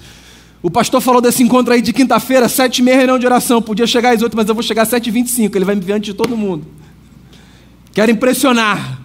O 0.61 0.69
pastor 0.69 0.99
falou 0.99 1.21
desse 1.21 1.41
encontro 1.41 1.73
aí 1.73 1.81
de 1.81 1.93
quinta-feira, 1.93 2.49
sete 2.49 2.79
e 2.79 2.81
meia 2.81 2.97
reunião 2.97 3.17
de 3.17 3.25
oração. 3.25 3.61
Podia 3.61 3.87
chegar 3.87 4.13
às 4.13 4.21
oito, 4.21 4.35
mas 4.35 4.49
eu 4.49 4.53
vou 4.53 4.61
chegar 4.61 4.81
às 4.81 4.89
sete 4.89 5.07
e 5.07 5.11
vinte 5.11 5.27
e 5.27 5.31
cinco. 5.31 5.57
Ele 5.57 5.63
vai 5.63 5.75
me 5.75 5.81
ver 5.81 5.93
antes 5.93 6.07
de 6.07 6.13
todo 6.13 6.35
mundo. 6.35 6.67
Quero 7.93 8.11
impressionar. 8.11 9.02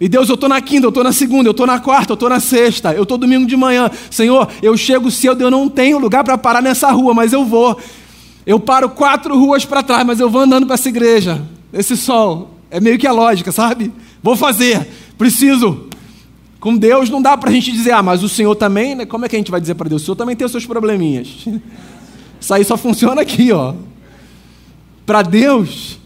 E 0.00 0.08
Deus, 0.08 0.28
eu 0.28 0.34
estou 0.34 0.48
na 0.48 0.60
quinta, 0.60 0.84
eu 0.84 0.90
estou 0.90 1.02
na 1.02 1.12
segunda, 1.12 1.48
eu 1.48 1.52
estou 1.52 1.66
na 1.66 1.80
quarta, 1.80 2.12
eu 2.12 2.14
estou 2.14 2.28
na 2.28 2.38
sexta, 2.38 2.92
eu 2.92 3.04
estou 3.04 3.16
domingo 3.16 3.46
de 3.46 3.56
manhã. 3.56 3.90
Senhor, 4.10 4.48
eu 4.62 4.76
chego 4.76 5.10
cedo, 5.10 5.40
eu 5.40 5.50
não 5.50 5.68
tenho 5.68 5.98
lugar 5.98 6.22
para 6.22 6.36
parar 6.36 6.62
nessa 6.62 6.90
rua, 6.90 7.14
mas 7.14 7.32
eu 7.32 7.44
vou. 7.44 7.78
Eu 8.46 8.60
paro 8.60 8.90
quatro 8.90 9.38
ruas 9.38 9.64
para 9.64 9.82
trás, 9.82 10.06
mas 10.06 10.20
eu 10.20 10.28
vou 10.28 10.42
andando 10.42 10.66
para 10.66 10.74
essa 10.74 10.88
igreja. 10.88 11.42
Esse 11.72 11.96
sol. 11.96 12.50
É 12.70 12.78
meio 12.78 12.98
que 12.98 13.06
a 13.06 13.12
lógica, 13.12 13.50
sabe? 13.50 13.90
Vou 14.22 14.36
fazer. 14.36 14.86
Preciso. 15.16 15.86
Com 16.60 16.76
Deus 16.76 17.08
não 17.08 17.22
dá 17.22 17.36
para 17.36 17.48
a 17.48 17.52
gente 17.52 17.72
dizer, 17.72 17.92
ah, 17.92 18.02
mas 18.02 18.22
o 18.22 18.28
Senhor 18.28 18.54
também, 18.54 18.94
né? 18.94 19.06
Como 19.06 19.24
é 19.24 19.28
que 19.28 19.36
a 19.36 19.38
gente 19.38 19.50
vai 19.50 19.60
dizer 19.60 19.74
para 19.74 19.88
Deus? 19.88 20.02
O 20.02 20.04
Senhor 20.04 20.16
também 20.16 20.36
tem 20.36 20.44
os 20.44 20.50
seus 20.50 20.66
probleminhas. 20.66 21.46
Isso 22.40 22.52
aí 22.52 22.64
só 22.64 22.76
funciona 22.76 23.22
aqui, 23.22 23.50
ó. 23.50 23.74
Para 25.06 25.22
Deus, 25.22 25.98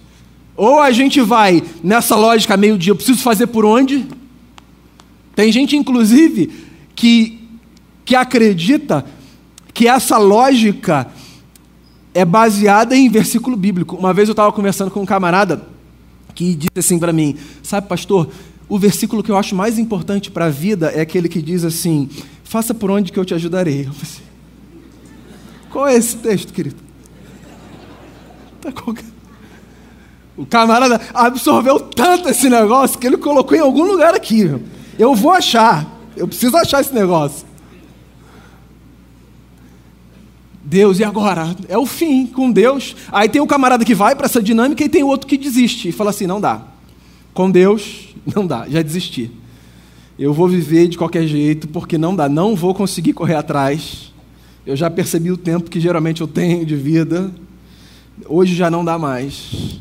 ou 0.60 0.78
a 0.78 0.90
gente 0.90 1.22
vai 1.22 1.62
nessa 1.82 2.14
lógica 2.14 2.54
meio-dia, 2.54 2.90
eu 2.90 2.94
preciso 2.94 3.22
fazer 3.22 3.46
por 3.46 3.64
onde? 3.64 4.06
Tem 5.34 5.50
gente, 5.50 5.74
inclusive, 5.74 6.52
que, 6.94 7.48
que 8.04 8.14
acredita 8.14 9.06
que 9.72 9.88
essa 9.88 10.18
lógica 10.18 11.10
é 12.12 12.26
baseada 12.26 12.94
em 12.94 13.08
versículo 13.08 13.56
bíblico. 13.56 13.96
Uma 13.96 14.12
vez 14.12 14.28
eu 14.28 14.34
estava 14.34 14.52
conversando 14.52 14.90
com 14.90 15.00
um 15.00 15.06
camarada 15.06 15.66
que 16.34 16.54
disse 16.54 16.78
assim 16.78 16.98
para 16.98 17.10
mim: 17.10 17.38
Sabe, 17.62 17.88
pastor, 17.88 18.28
o 18.68 18.78
versículo 18.78 19.22
que 19.22 19.30
eu 19.30 19.38
acho 19.38 19.54
mais 19.54 19.78
importante 19.78 20.30
para 20.30 20.44
a 20.44 20.50
vida 20.50 20.88
é 20.88 21.00
aquele 21.00 21.30
que 21.30 21.40
diz 21.40 21.64
assim: 21.64 22.06
Faça 22.44 22.74
por 22.74 22.90
onde 22.90 23.10
que 23.10 23.18
eu 23.18 23.24
te 23.24 23.32
ajudarei. 23.32 23.86
Eu 23.86 23.94
falei, 23.94 24.26
Qual 25.70 25.88
é 25.88 25.96
esse 25.96 26.18
texto, 26.18 26.52
querido? 26.52 26.76
Tá 28.60 28.70
o 30.40 30.46
camarada 30.46 30.98
absorveu 31.12 31.78
tanto 31.78 32.30
esse 32.30 32.48
negócio 32.48 32.98
que 32.98 33.06
ele 33.06 33.18
colocou 33.18 33.54
em 33.54 33.60
algum 33.60 33.82
lugar 33.82 34.14
aqui. 34.14 34.50
Eu 34.98 35.14
vou 35.14 35.32
achar. 35.32 35.86
Eu 36.16 36.26
preciso 36.26 36.56
achar 36.56 36.80
esse 36.80 36.94
negócio. 36.94 37.46
Deus, 40.64 40.98
e 40.98 41.04
agora? 41.04 41.54
É 41.68 41.76
o 41.76 41.84
fim 41.84 42.26
com 42.26 42.50
Deus. 42.50 42.96
Aí 43.12 43.28
tem 43.28 43.42
um 43.42 43.46
camarada 43.46 43.84
que 43.84 43.94
vai 43.94 44.16
para 44.16 44.24
essa 44.24 44.42
dinâmica 44.42 44.82
e 44.82 44.88
tem 44.88 45.02
outro 45.02 45.26
que 45.26 45.36
desiste 45.36 45.88
e 45.90 45.92
fala 45.92 46.08
assim: 46.08 46.26
não 46.26 46.40
dá. 46.40 46.62
Com 47.34 47.50
Deus, 47.50 48.14
não 48.34 48.46
dá, 48.46 48.66
já 48.66 48.80
desisti. 48.80 49.30
Eu 50.18 50.32
vou 50.32 50.48
viver 50.48 50.88
de 50.88 50.96
qualquer 50.96 51.26
jeito 51.26 51.68
porque 51.68 51.98
não 51.98 52.16
dá, 52.16 52.30
não 52.30 52.56
vou 52.56 52.74
conseguir 52.74 53.12
correr 53.12 53.34
atrás. 53.34 54.10
Eu 54.64 54.74
já 54.74 54.88
percebi 54.88 55.30
o 55.30 55.36
tempo 55.36 55.68
que 55.68 55.78
geralmente 55.78 56.22
eu 56.22 56.26
tenho 56.26 56.64
de 56.64 56.76
vida. 56.76 57.30
Hoje 58.26 58.54
já 58.54 58.70
não 58.70 58.82
dá 58.82 58.98
mais. 58.98 59.80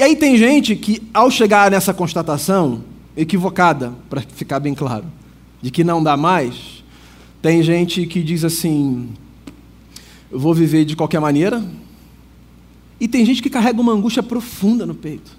E 0.00 0.02
aí 0.02 0.16
tem 0.16 0.34
gente 0.34 0.74
que, 0.76 1.02
ao 1.12 1.30
chegar 1.30 1.70
nessa 1.70 1.92
constatação, 1.92 2.82
equivocada, 3.14 3.92
para 4.08 4.22
ficar 4.22 4.58
bem 4.58 4.72
claro, 4.72 5.04
de 5.60 5.70
que 5.70 5.84
não 5.84 6.02
dá 6.02 6.16
mais, 6.16 6.82
tem 7.42 7.62
gente 7.62 8.06
que 8.06 8.22
diz 8.22 8.42
assim: 8.42 9.10
eu 10.32 10.38
vou 10.38 10.54
viver 10.54 10.86
de 10.86 10.96
qualquer 10.96 11.20
maneira. 11.20 11.62
E 12.98 13.06
tem 13.06 13.26
gente 13.26 13.42
que 13.42 13.50
carrega 13.50 13.78
uma 13.78 13.92
angústia 13.92 14.22
profunda 14.22 14.86
no 14.86 14.94
peito. 14.94 15.36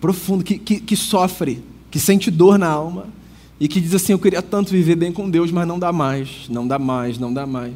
Profunda, 0.00 0.44
que, 0.44 0.56
que, 0.56 0.78
que 0.78 0.94
sofre, 0.94 1.64
que 1.90 1.98
sente 1.98 2.30
dor 2.30 2.56
na 2.56 2.68
alma. 2.68 3.08
E 3.58 3.66
que 3.66 3.80
diz 3.80 3.92
assim: 3.92 4.12
Eu 4.12 4.20
queria 4.20 4.40
tanto 4.40 4.70
viver 4.70 4.94
bem 4.94 5.10
com 5.10 5.28
Deus, 5.28 5.50
mas 5.50 5.66
não 5.66 5.80
dá 5.80 5.90
mais, 5.92 6.48
não 6.48 6.64
dá 6.64 6.78
mais, 6.78 7.18
não 7.18 7.34
dá 7.34 7.44
mais. 7.44 7.74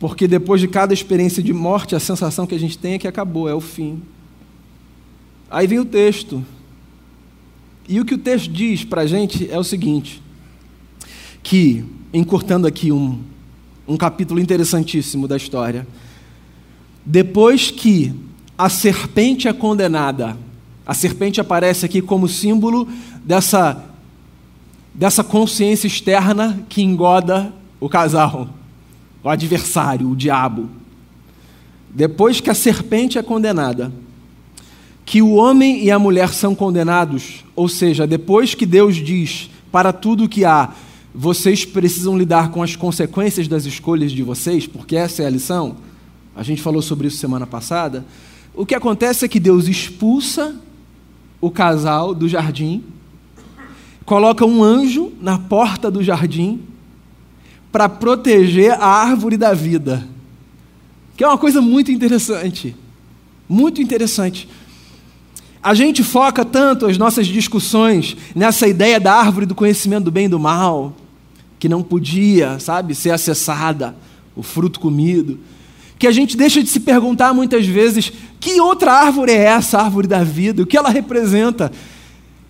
Porque 0.00 0.26
depois 0.26 0.60
de 0.60 0.66
cada 0.66 0.92
experiência 0.92 1.40
de 1.40 1.52
morte, 1.52 1.94
a 1.94 2.00
sensação 2.00 2.48
que 2.48 2.54
a 2.56 2.58
gente 2.58 2.76
tem 2.76 2.94
é 2.94 2.98
que 2.98 3.06
acabou, 3.06 3.48
é 3.48 3.54
o 3.54 3.60
fim. 3.60 4.02
Aí 5.50 5.66
vem 5.66 5.80
o 5.80 5.84
texto. 5.84 6.44
E 7.88 7.98
o 7.98 8.04
que 8.04 8.14
o 8.14 8.18
texto 8.18 8.52
diz 8.52 8.84
para 8.84 9.02
a 9.02 9.06
gente 9.06 9.50
é 9.50 9.58
o 9.58 9.64
seguinte: 9.64 10.22
que, 11.42 11.84
encurtando 12.14 12.68
aqui 12.68 12.92
um, 12.92 13.20
um 13.88 13.96
capítulo 13.96 14.38
interessantíssimo 14.38 15.26
da 15.26 15.36
história. 15.36 15.86
Depois 17.04 17.70
que 17.70 18.14
a 18.56 18.68
serpente 18.68 19.48
é 19.48 19.52
condenada, 19.52 20.36
a 20.86 20.94
serpente 20.94 21.40
aparece 21.40 21.84
aqui 21.84 22.00
como 22.00 22.28
símbolo 22.28 22.86
dessa, 23.24 23.84
dessa 24.94 25.24
consciência 25.24 25.88
externa 25.88 26.64
que 26.68 26.82
engoda 26.82 27.52
o 27.80 27.88
casal, 27.88 28.50
o 29.24 29.28
adversário, 29.28 30.10
o 30.10 30.14
diabo. 30.14 30.68
Depois 31.88 32.40
que 32.40 32.50
a 32.50 32.54
serpente 32.54 33.18
é 33.18 33.22
condenada, 33.22 33.90
que 35.04 35.20
o 35.20 35.32
homem 35.32 35.84
e 35.84 35.90
a 35.90 35.98
mulher 35.98 36.28
são 36.30 36.54
condenados, 36.54 37.44
ou 37.56 37.68
seja, 37.68 38.06
depois 38.06 38.54
que 38.54 38.64
Deus 38.64 38.96
diz 38.96 39.50
para 39.72 39.92
tudo 39.92 40.28
que 40.28 40.44
há, 40.44 40.70
vocês 41.14 41.64
precisam 41.64 42.16
lidar 42.16 42.50
com 42.50 42.62
as 42.62 42.76
consequências 42.76 43.48
das 43.48 43.64
escolhas 43.64 44.12
de 44.12 44.22
vocês, 44.22 44.66
porque 44.66 44.96
essa 44.96 45.22
é 45.22 45.26
a 45.26 45.30
lição. 45.30 45.76
A 46.36 46.42
gente 46.42 46.62
falou 46.62 46.80
sobre 46.80 47.08
isso 47.08 47.18
semana 47.18 47.46
passada. 47.46 48.04
O 48.54 48.64
que 48.64 48.74
acontece 48.74 49.24
é 49.24 49.28
que 49.28 49.40
Deus 49.40 49.66
expulsa 49.66 50.54
o 51.40 51.50
casal 51.50 52.14
do 52.14 52.28
jardim, 52.28 52.84
coloca 54.04 54.44
um 54.44 54.62
anjo 54.62 55.12
na 55.20 55.38
porta 55.38 55.90
do 55.90 56.02
jardim 56.02 56.60
para 57.72 57.88
proteger 57.88 58.72
a 58.72 58.86
árvore 58.86 59.36
da 59.36 59.54
vida. 59.54 60.06
Que 61.16 61.24
é 61.24 61.28
uma 61.28 61.38
coisa 61.38 61.60
muito 61.60 61.90
interessante. 61.90 62.76
Muito 63.48 63.80
interessante. 63.80 64.48
A 65.62 65.74
gente 65.74 66.02
foca 66.02 66.44
tanto 66.44 66.86
as 66.86 66.96
nossas 66.96 67.26
discussões 67.26 68.16
nessa 68.34 68.66
ideia 68.66 68.98
da 68.98 69.12
árvore 69.14 69.44
do 69.44 69.54
conhecimento 69.54 70.04
do 70.04 70.10
bem 70.10 70.24
e 70.24 70.28
do 70.28 70.38
mal, 70.38 70.94
que 71.58 71.68
não 71.68 71.82
podia, 71.82 72.58
sabe, 72.58 72.94
ser 72.94 73.10
acessada, 73.10 73.94
o 74.34 74.42
fruto 74.42 74.80
comido, 74.80 75.38
que 75.98 76.06
a 76.06 76.12
gente 76.12 76.34
deixa 76.34 76.62
de 76.62 76.68
se 76.70 76.80
perguntar 76.80 77.34
muitas 77.34 77.66
vezes: 77.66 78.10
que 78.40 78.58
outra 78.58 78.92
árvore 78.92 79.32
é 79.32 79.44
essa, 79.44 79.78
a 79.78 79.84
árvore 79.84 80.08
da 80.08 80.24
vida? 80.24 80.62
O 80.62 80.66
que 80.66 80.78
ela 80.78 80.88
representa? 80.88 81.70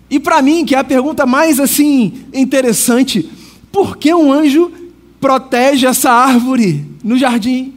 E 0.09 0.17
para 0.17 0.41
mim, 0.41 0.63
que 0.63 0.73
é 0.73 0.77
a 0.77 0.83
pergunta 0.83 1.25
mais 1.25 1.59
assim 1.59 2.25
interessante, 2.33 3.29
por 3.71 3.97
que 3.97 4.13
um 4.13 4.31
anjo 4.31 4.71
protege 5.19 5.85
essa 5.85 6.11
árvore 6.11 6.85
no 7.03 7.17
jardim? 7.17 7.73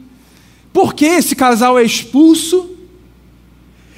Por 0.71 0.93
que 0.93 1.05
esse 1.05 1.35
casal 1.35 1.77
é 1.77 1.83
expulso 1.83 2.74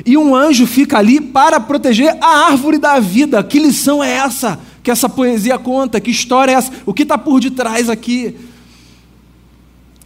e 0.05 0.17
um 0.17 0.35
anjo 0.35 0.67
fica 0.67 0.97
ali 0.97 1.19
para 1.19 1.59
proteger 1.59 2.15
a 2.21 2.47
árvore 2.47 2.77
da 2.77 2.99
vida? 2.99 3.43
Que 3.43 3.59
lição 3.59 4.03
é 4.03 4.11
essa 4.11 4.59
que 4.83 4.91
essa 4.91 5.09
poesia 5.09 5.57
conta? 5.57 5.99
Que 5.99 6.11
história 6.11 6.51
é 6.51 6.55
essa? 6.55 6.71
O 6.85 6.93
que 6.93 7.03
está 7.03 7.17
por 7.17 7.39
detrás 7.39 7.89
aqui? 7.89 8.35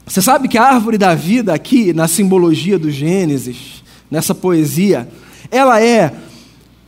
Você 0.06 0.22
sabe 0.22 0.48
que 0.48 0.58
a 0.58 0.64
árvore 0.64 0.98
da 0.98 1.14
vida, 1.14 1.54
aqui 1.54 1.94
na 1.94 2.08
simbologia 2.08 2.80
do 2.80 2.90
Gênesis, 2.90 3.84
nessa 4.10 4.34
poesia, 4.34 5.08
ela 5.50 5.82
é 5.82 6.14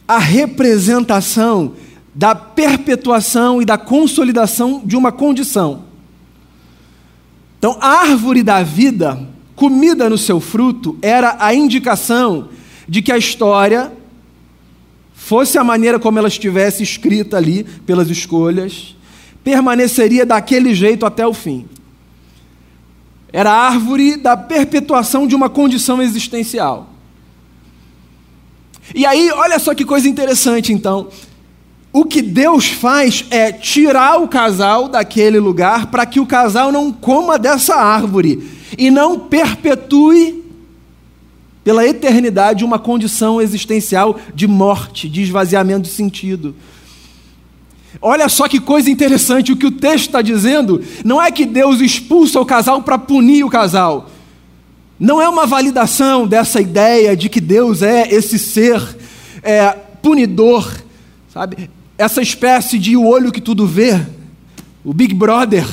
a 0.07 0.17
representação 0.17 1.73
da 2.15 2.35
perpetuação 2.35 3.61
e 3.61 3.65
da 3.65 3.77
consolidação 3.77 4.81
de 4.83 4.95
uma 4.95 5.11
condição. 5.11 5.83
Então, 7.57 7.77
a 7.79 8.01
árvore 8.01 8.43
da 8.43 8.61
vida, 8.61 9.25
comida 9.55 10.09
no 10.09 10.17
seu 10.17 10.39
fruto, 10.39 10.97
era 11.01 11.37
a 11.39 11.53
indicação 11.53 12.49
de 12.87 13.01
que 13.01 13.11
a 13.11 13.17
história 13.17 13.91
fosse 15.13 15.57
a 15.57 15.63
maneira 15.63 15.99
como 15.99 16.19
ela 16.19 16.27
estivesse 16.27 16.83
escrita 16.83 17.37
ali 17.37 17.63
pelas 17.85 18.09
escolhas, 18.09 18.95
permaneceria 19.43 20.25
daquele 20.25 20.73
jeito 20.75 21.05
até 21.05 21.25
o 21.25 21.33
fim. 21.33 21.65
Era 23.31 23.51
a 23.51 23.67
árvore 23.67 24.17
da 24.17 24.37
perpetuação 24.37 25.25
de 25.25 25.33
uma 25.33 25.49
condição 25.49 26.01
existencial. 26.01 26.89
E 28.93 29.05
aí, 29.05 29.31
olha 29.31 29.57
só 29.59 29.73
que 29.73 29.85
coisa 29.85 30.07
interessante, 30.07 30.71
então. 30.73 31.07
O 31.91 32.05
que 32.05 32.21
Deus 32.21 32.67
faz 32.67 33.25
é 33.29 33.51
tirar 33.51 34.21
o 34.21 34.27
casal 34.27 34.89
daquele 34.89 35.39
lugar 35.39 35.87
para 35.87 36.05
que 36.05 36.19
o 36.19 36.25
casal 36.25 36.71
não 36.71 36.91
coma 36.91 37.37
dessa 37.39 37.75
árvore 37.75 38.49
e 38.77 38.89
não 38.89 39.19
perpetue 39.19 40.42
pela 41.63 41.87
eternidade 41.87 42.65
uma 42.65 42.77
condição 42.77 43.41
existencial 43.41 44.19
de 44.35 44.47
morte, 44.47 45.07
de 45.07 45.21
esvaziamento 45.21 45.83
de 45.83 45.89
sentido. 45.89 46.55
Olha 48.01 48.27
só 48.27 48.47
que 48.47 48.59
coisa 48.59 48.89
interessante, 48.89 49.51
o 49.51 49.55
que 49.55 49.67
o 49.67 49.71
texto 49.71 50.07
está 50.07 50.21
dizendo 50.21 50.83
não 51.05 51.21
é 51.21 51.31
que 51.31 51.45
Deus 51.45 51.79
expulsa 51.79 52.39
o 52.39 52.45
casal 52.45 52.81
para 52.81 52.97
punir 52.97 53.43
o 53.43 53.49
casal. 53.49 54.09
Não 54.99 55.21
é 55.21 55.29
uma 55.29 55.45
validação 55.45 56.27
dessa 56.27 56.59
ideia 56.59 57.15
de 57.15 57.29
que 57.29 57.39
Deus 57.39 57.81
é 57.81 58.07
esse 58.13 58.37
ser 58.37 58.81
é, 59.41 59.71
punidor, 60.01 60.69
sabe? 61.33 61.69
Essa 61.97 62.21
espécie 62.21 62.77
de 62.77 62.97
o 62.97 63.05
olho 63.05 63.31
que 63.31 63.41
tudo 63.41 63.65
vê, 63.65 63.99
o 64.83 64.93
Big 64.93 65.13
Brother, 65.13 65.65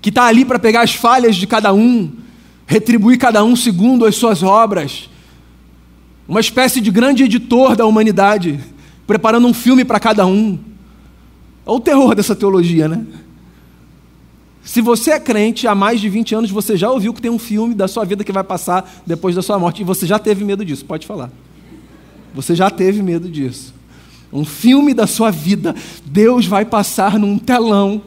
que 0.00 0.08
está 0.08 0.24
ali 0.24 0.44
para 0.44 0.58
pegar 0.58 0.82
as 0.82 0.94
falhas 0.94 1.36
de 1.36 1.46
cada 1.46 1.72
um, 1.72 2.10
retribuir 2.70 3.18
cada 3.18 3.42
um 3.42 3.56
segundo 3.56 4.06
as 4.06 4.14
suas 4.14 4.44
obras. 4.44 5.10
Uma 6.28 6.38
espécie 6.38 6.80
de 6.80 6.88
grande 6.88 7.24
editor 7.24 7.74
da 7.74 7.84
humanidade, 7.84 8.60
preparando 9.08 9.48
um 9.48 9.52
filme 9.52 9.84
para 9.84 9.98
cada 9.98 10.24
um. 10.24 10.56
Olha 11.66 11.76
o 11.76 11.80
terror 11.80 12.14
dessa 12.14 12.36
teologia, 12.36 12.86
né? 12.86 13.04
Se 14.62 14.80
você 14.80 15.10
é 15.10 15.18
crente 15.18 15.66
há 15.66 15.74
mais 15.74 16.00
de 16.00 16.08
20 16.08 16.32
anos, 16.36 16.50
você 16.52 16.76
já 16.76 16.88
ouviu 16.88 17.12
que 17.12 17.20
tem 17.20 17.28
um 17.28 17.40
filme 17.40 17.74
da 17.74 17.88
sua 17.88 18.04
vida 18.04 18.22
que 18.22 18.30
vai 18.30 18.44
passar 18.44 19.02
depois 19.04 19.34
da 19.34 19.42
sua 19.42 19.58
morte. 19.58 19.82
E 19.82 19.84
você 19.84 20.06
já 20.06 20.20
teve 20.20 20.44
medo 20.44 20.64
disso, 20.64 20.84
pode 20.84 21.08
falar. 21.08 21.28
Você 22.32 22.54
já 22.54 22.70
teve 22.70 23.02
medo 23.02 23.28
disso. 23.28 23.74
Um 24.32 24.44
filme 24.44 24.94
da 24.94 25.08
sua 25.08 25.32
vida, 25.32 25.74
Deus 26.06 26.46
vai 26.46 26.64
passar 26.64 27.18
num 27.18 27.36
telão. 27.36 28.00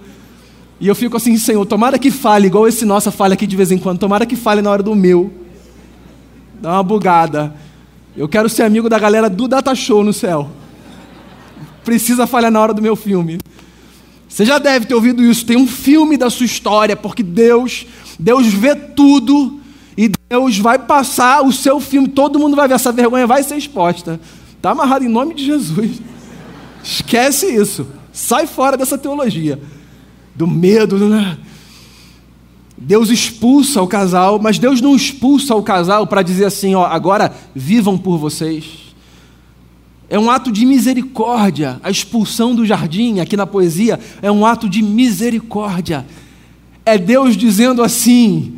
E 0.84 0.88
eu 0.90 0.94
fico 0.94 1.16
assim, 1.16 1.38
Senhor, 1.38 1.66
tomara 1.66 1.98
que 1.98 2.12
fale, 2.12 2.48
igual 2.48 2.68
esse 2.68 2.84
nossa 2.84 3.10
falha 3.10 3.36
aqui 3.36 3.48
de 3.48 3.56
vez 3.56 3.72
em 3.72 3.78
quando, 3.78 4.00
tomara 4.00 4.26
que 4.26 4.36
fale 4.36 4.62
na 4.62 4.70
hora 4.70 4.84
do 4.84 4.94
meu. 4.94 5.32
Dá 6.62 6.74
uma 6.74 6.84
bugada. 6.84 7.56
Eu 8.18 8.28
quero 8.28 8.50
ser 8.50 8.64
amigo 8.64 8.90
da 8.90 9.00
galera 9.00 9.30
do 9.30 9.48
Data 9.48 9.74
Show 9.74 10.04
no 10.04 10.12
céu. 10.12 10.52
Precisa 11.86 12.28
falhar 12.28 12.52
na 12.52 12.60
hora 12.60 12.74
do 12.74 12.82
meu 12.82 12.98
filme. 12.98 13.40
Você 14.28 14.44
já 14.44 14.60
deve 14.60 14.86
ter 14.86 14.94
ouvido 14.94 15.24
isso. 15.24 15.46
Tem 15.46 15.56
um 15.56 15.66
filme 15.66 16.18
da 16.18 16.30
sua 16.30 16.46
história, 16.46 16.98
porque 16.98 17.24
Deus, 17.24 17.88
Deus 18.20 18.48
vê 18.48 18.76
tudo 18.76 19.62
e 19.96 20.12
Deus 20.30 20.58
vai 20.58 20.78
passar 20.78 21.46
o 21.46 21.54
seu 21.54 21.80
filme. 21.80 22.10
Todo 22.10 22.38
mundo 22.38 22.58
vai 22.58 22.68
ver 22.68 22.74
essa 22.74 22.92
vergonha, 22.92 23.26
vai 23.26 23.42
ser 23.42 23.56
exposta. 23.56 24.20
Está 24.58 24.72
amarrado 24.72 25.06
em 25.06 25.08
nome 25.08 25.34
de 25.34 25.46
Jesus. 25.46 26.02
Esquece 26.84 27.46
isso. 27.46 27.88
Sai 28.12 28.46
fora 28.46 28.76
dessa 28.76 28.98
teologia 28.98 29.62
do 30.36 30.48
medo, 30.48 30.98
né? 31.10 31.38
Deus 32.78 33.10
expulsa 33.10 33.82
o 33.82 33.88
casal, 33.88 34.40
mas 34.40 34.60
Deus 34.60 34.82
não 34.82 34.96
expulsa 34.96 35.56
o 35.56 35.64
casal 35.64 36.06
para 36.06 36.22
dizer 36.22 36.46
assim, 36.46 36.76
ó, 36.76 36.86
agora 36.86 37.34
vivam 37.56 37.98
por 37.98 38.18
vocês. 38.18 38.66
É 40.10 40.20
um 40.20 40.30
ato 40.30 40.52
de 40.52 40.66
misericórdia. 40.66 41.80
A 41.82 41.90
expulsão 41.90 42.54
do 42.54 42.66
jardim, 42.66 43.20
aqui 43.20 43.38
na 43.38 43.48
poesia, 43.48 44.00
é 44.22 44.32
um 44.32 44.46
ato 44.46 44.68
de 44.68 44.82
misericórdia. 44.82 46.06
É 46.86 46.98
Deus 46.98 47.38
dizendo 47.38 47.82
assim: 47.82 48.58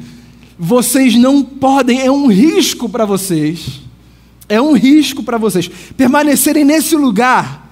vocês 0.58 1.16
não 1.16 1.44
podem, 1.44 2.02
é 2.02 2.12
um 2.12 2.28
risco 2.28 2.90
para 2.90 3.06
vocês, 3.06 3.82
é 4.50 4.60
um 4.60 4.74
risco 4.74 5.22
para 5.22 5.38
vocês 5.38 5.70
permanecerem 5.96 6.66
nesse 6.66 6.96
lugar, 6.96 7.72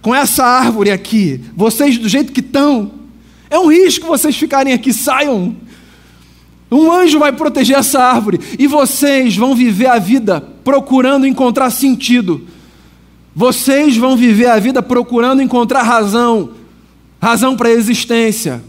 com 0.00 0.14
essa 0.14 0.44
árvore 0.44 0.90
aqui, 0.90 1.40
vocês 1.54 1.98
do 1.98 2.08
jeito 2.08 2.32
que 2.32 2.40
estão, 2.40 2.90
é 3.54 3.58
um 3.58 3.68
risco 3.68 4.06
vocês 4.06 4.36
ficarem 4.36 4.72
aqui, 4.72 4.92
saiam. 4.92 5.56
Um 6.70 6.90
anjo 6.90 7.18
vai 7.18 7.32
proteger 7.32 7.76
essa 7.76 8.02
árvore 8.02 8.40
e 8.58 8.66
vocês 8.66 9.36
vão 9.36 9.54
viver 9.54 9.86
a 9.86 9.98
vida 9.98 10.40
procurando 10.64 11.26
encontrar 11.26 11.70
sentido 11.70 12.46
vocês 13.34 13.96
vão 13.96 14.16
viver 14.16 14.46
a 14.46 14.58
vida 14.60 14.82
procurando 14.82 15.42
encontrar 15.42 15.82
razão, 15.82 16.50
razão 17.20 17.56
para 17.56 17.68
a 17.68 17.72
existência. 17.72 18.62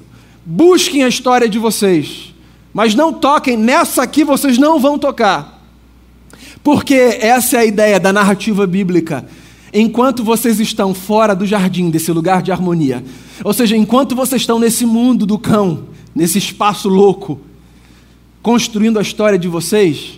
Busquem 0.43 1.03
a 1.03 1.07
história 1.07 1.47
de 1.47 1.59
vocês, 1.59 2.33
mas 2.73 2.95
não 2.95 3.13
toquem 3.13 3.55
nessa 3.55 4.01
aqui, 4.01 4.23
vocês 4.23 4.57
não 4.57 4.79
vão 4.79 4.97
tocar. 4.97 5.63
Porque 6.63 6.95
essa 6.95 7.57
é 7.57 7.59
a 7.59 7.65
ideia 7.65 7.99
da 7.99 8.11
narrativa 8.11 8.65
bíblica. 8.65 9.25
Enquanto 9.77 10.23
vocês 10.23 10.61
estão 10.61 10.93
fora 10.93 11.35
do 11.35 11.45
jardim, 11.45 11.89
desse 11.89 12.09
lugar 12.09 12.41
de 12.41 12.49
harmonia, 12.49 13.03
ou 13.43 13.51
seja, 13.51 13.75
enquanto 13.75 14.15
vocês 14.15 14.41
estão 14.41 14.57
nesse 14.57 14.85
mundo 14.85 15.25
do 15.25 15.37
cão, 15.37 15.89
nesse 16.15 16.37
espaço 16.37 16.87
louco, 16.87 17.41
construindo 18.41 18.97
a 18.97 19.01
história 19.01 19.37
de 19.37 19.49
vocês, 19.49 20.17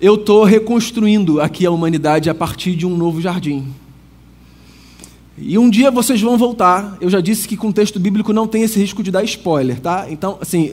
eu 0.00 0.14
estou 0.14 0.44
reconstruindo 0.44 1.42
aqui 1.42 1.66
a 1.66 1.70
humanidade 1.70 2.30
a 2.30 2.34
partir 2.34 2.74
de 2.74 2.86
um 2.86 2.96
novo 2.96 3.20
jardim. 3.20 3.66
E 5.36 5.58
um 5.58 5.68
dia 5.68 5.90
vocês 5.90 6.18
vão 6.18 6.38
voltar. 6.38 6.96
Eu 7.02 7.10
já 7.10 7.20
disse 7.20 7.46
que 7.46 7.54
com 7.54 7.70
texto 7.70 8.00
bíblico 8.00 8.32
não 8.32 8.46
tem 8.46 8.62
esse 8.62 8.78
risco 8.78 9.02
de 9.02 9.10
dar 9.10 9.22
spoiler, 9.24 9.78
tá? 9.78 10.06
Então, 10.08 10.38
assim, 10.40 10.72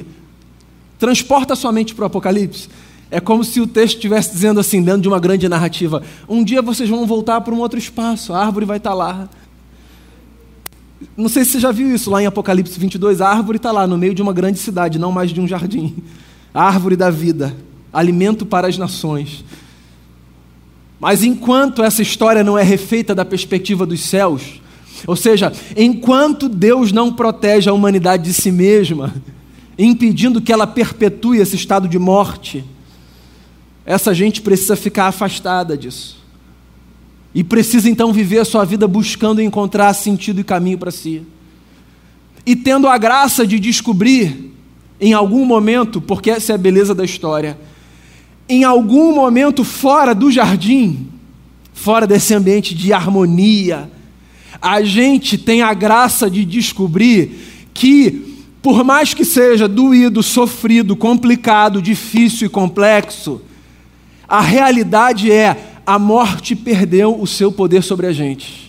transporta 0.97 1.57
sua 1.57 1.73
mente 1.73 1.93
para 1.93 2.03
o 2.03 2.05
Apocalipse. 2.05 2.69
É 3.09 3.19
como 3.19 3.43
se 3.43 3.61
o 3.61 3.67
texto 3.67 3.95
estivesse 3.95 4.31
dizendo 4.31 4.59
assim, 4.59 4.81
dentro 4.81 5.01
de 5.01 5.07
uma 5.07 5.19
grande 5.19 5.47
narrativa: 5.47 6.01
um 6.27 6.43
dia 6.43 6.61
vocês 6.61 6.89
vão 6.89 7.05
voltar 7.05 7.41
para 7.41 7.53
um 7.53 7.59
outro 7.59 7.77
espaço, 7.77 8.33
a 8.33 8.43
árvore 8.43 8.65
vai 8.65 8.77
estar 8.77 8.91
tá 8.91 8.95
lá. 8.95 9.29
Não 11.15 11.29
sei 11.29 11.45
se 11.45 11.51
você 11.51 11.59
já 11.59 11.71
viu 11.71 11.93
isso 11.93 12.09
lá 12.09 12.21
em 12.21 12.25
Apocalipse 12.25 12.79
22, 12.79 13.21
a 13.21 13.29
árvore 13.29 13.57
está 13.57 13.71
lá 13.71 13.85
no 13.85 13.97
meio 13.97 14.13
de 14.13 14.21
uma 14.21 14.33
grande 14.33 14.59
cidade, 14.59 14.97
não 14.97 15.11
mais 15.11 15.31
de 15.31 15.39
um 15.39 15.47
jardim. 15.47 15.95
A 16.53 16.63
árvore 16.63 16.95
da 16.95 17.09
vida 17.09 17.55
alimento 17.95 18.45
para 18.45 18.67
as 18.67 18.77
nações. 18.77 19.45
Mas 20.99 21.23
enquanto 21.23 21.81
essa 21.81 22.01
história 22.01 22.43
não 22.43 22.57
é 22.57 22.63
refeita 22.63 23.15
da 23.15 23.23
perspectiva 23.23 23.85
dos 23.85 24.01
céus, 24.01 24.61
ou 25.07 25.15
seja, 25.15 25.53
enquanto 25.77 26.49
Deus 26.49 26.91
não 26.91 27.13
protege 27.13 27.69
a 27.69 27.73
humanidade 27.73 28.23
de 28.23 28.33
si 28.33 28.51
mesma, 28.51 29.13
impedindo 29.77 30.41
que 30.41 30.51
ela 30.51 30.67
perpetue 30.67 31.37
esse 31.37 31.55
estado 31.55 31.87
de 31.87 31.97
morte, 31.97 32.65
essa 33.85 34.13
gente 34.13 34.41
precisa 34.41 34.75
ficar 34.75 35.07
afastada 35.07 35.77
disso. 35.77 36.17
E 37.33 37.43
precisa 37.43 37.89
então 37.89 38.11
viver 38.11 38.39
a 38.39 38.45
sua 38.45 38.65
vida 38.65 38.87
buscando 38.87 39.41
encontrar 39.41 39.93
sentido 39.93 40.39
e 40.39 40.43
caminho 40.43 40.77
para 40.77 40.89
si. 40.89 41.21
E 42.45 42.55
tendo 42.55 42.87
a 42.87 42.97
graça 42.97 43.45
de 43.45 43.59
descobrir, 43.59 44.53
em 44.99 45.13
algum 45.13 45.45
momento, 45.45 45.99
porque 46.01 46.31
essa 46.31 46.53
é 46.53 46.55
a 46.55 46.57
beleza 46.57 46.95
da 46.95 47.03
história, 47.03 47.57
em 48.47 48.63
algum 48.63 49.13
momento 49.13 49.63
fora 49.63 50.15
do 50.15 50.31
jardim, 50.31 51.07
fora 51.73 52.07
desse 52.07 52.33
ambiente 52.33 52.73
de 52.73 52.93
harmonia, 52.93 53.89
a 54.61 54.81
gente 54.81 55.37
tem 55.37 55.61
a 55.61 55.73
graça 55.73 56.29
de 56.29 56.45
descobrir 56.45 57.69
que, 57.73 58.39
por 58.61 58.83
mais 58.83 59.13
que 59.13 59.25
seja 59.25 59.67
doído, 59.67 60.23
sofrido, 60.23 60.95
complicado, 60.95 61.81
difícil 61.81 62.47
e 62.47 62.49
complexo, 62.49 63.41
a 64.27 64.41
realidade 64.41 65.31
é 65.31 65.55
a 65.85 65.99
morte 65.99 66.55
perdeu 66.55 67.19
o 67.19 67.27
seu 67.27 67.51
poder 67.51 67.83
sobre 67.83 68.07
a 68.07 68.11
gente. 68.11 68.65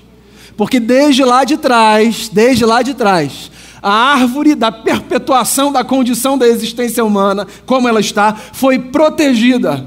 porque 0.56 0.80
desde 0.80 1.22
lá 1.22 1.44
de 1.44 1.58
trás, 1.58 2.30
desde 2.32 2.64
lá 2.64 2.80
de 2.80 2.94
trás, 2.94 3.50
a 3.82 3.92
árvore 3.92 4.54
da 4.54 4.72
perpetuação 4.72 5.70
da 5.70 5.84
condição 5.84 6.38
da 6.38 6.48
existência 6.48 7.04
humana, 7.04 7.46
como 7.66 7.86
ela 7.86 8.00
está, 8.00 8.34
foi 8.34 8.78
protegida. 8.78 9.86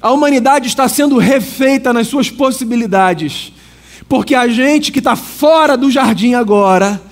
A 0.00 0.12
humanidade 0.12 0.68
está 0.68 0.88
sendo 0.88 1.18
refeita 1.18 1.92
nas 1.92 2.06
suas 2.06 2.30
possibilidades, 2.30 3.52
porque 4.08 4.34
a 4.34 4.46
gente 4.46 4.92
que 4.92 5.00
está 5.00 5.16
fora 5.16 5.76
do 5.76 5.90
jardim 5.90 6.34
agora, 6.34 7.02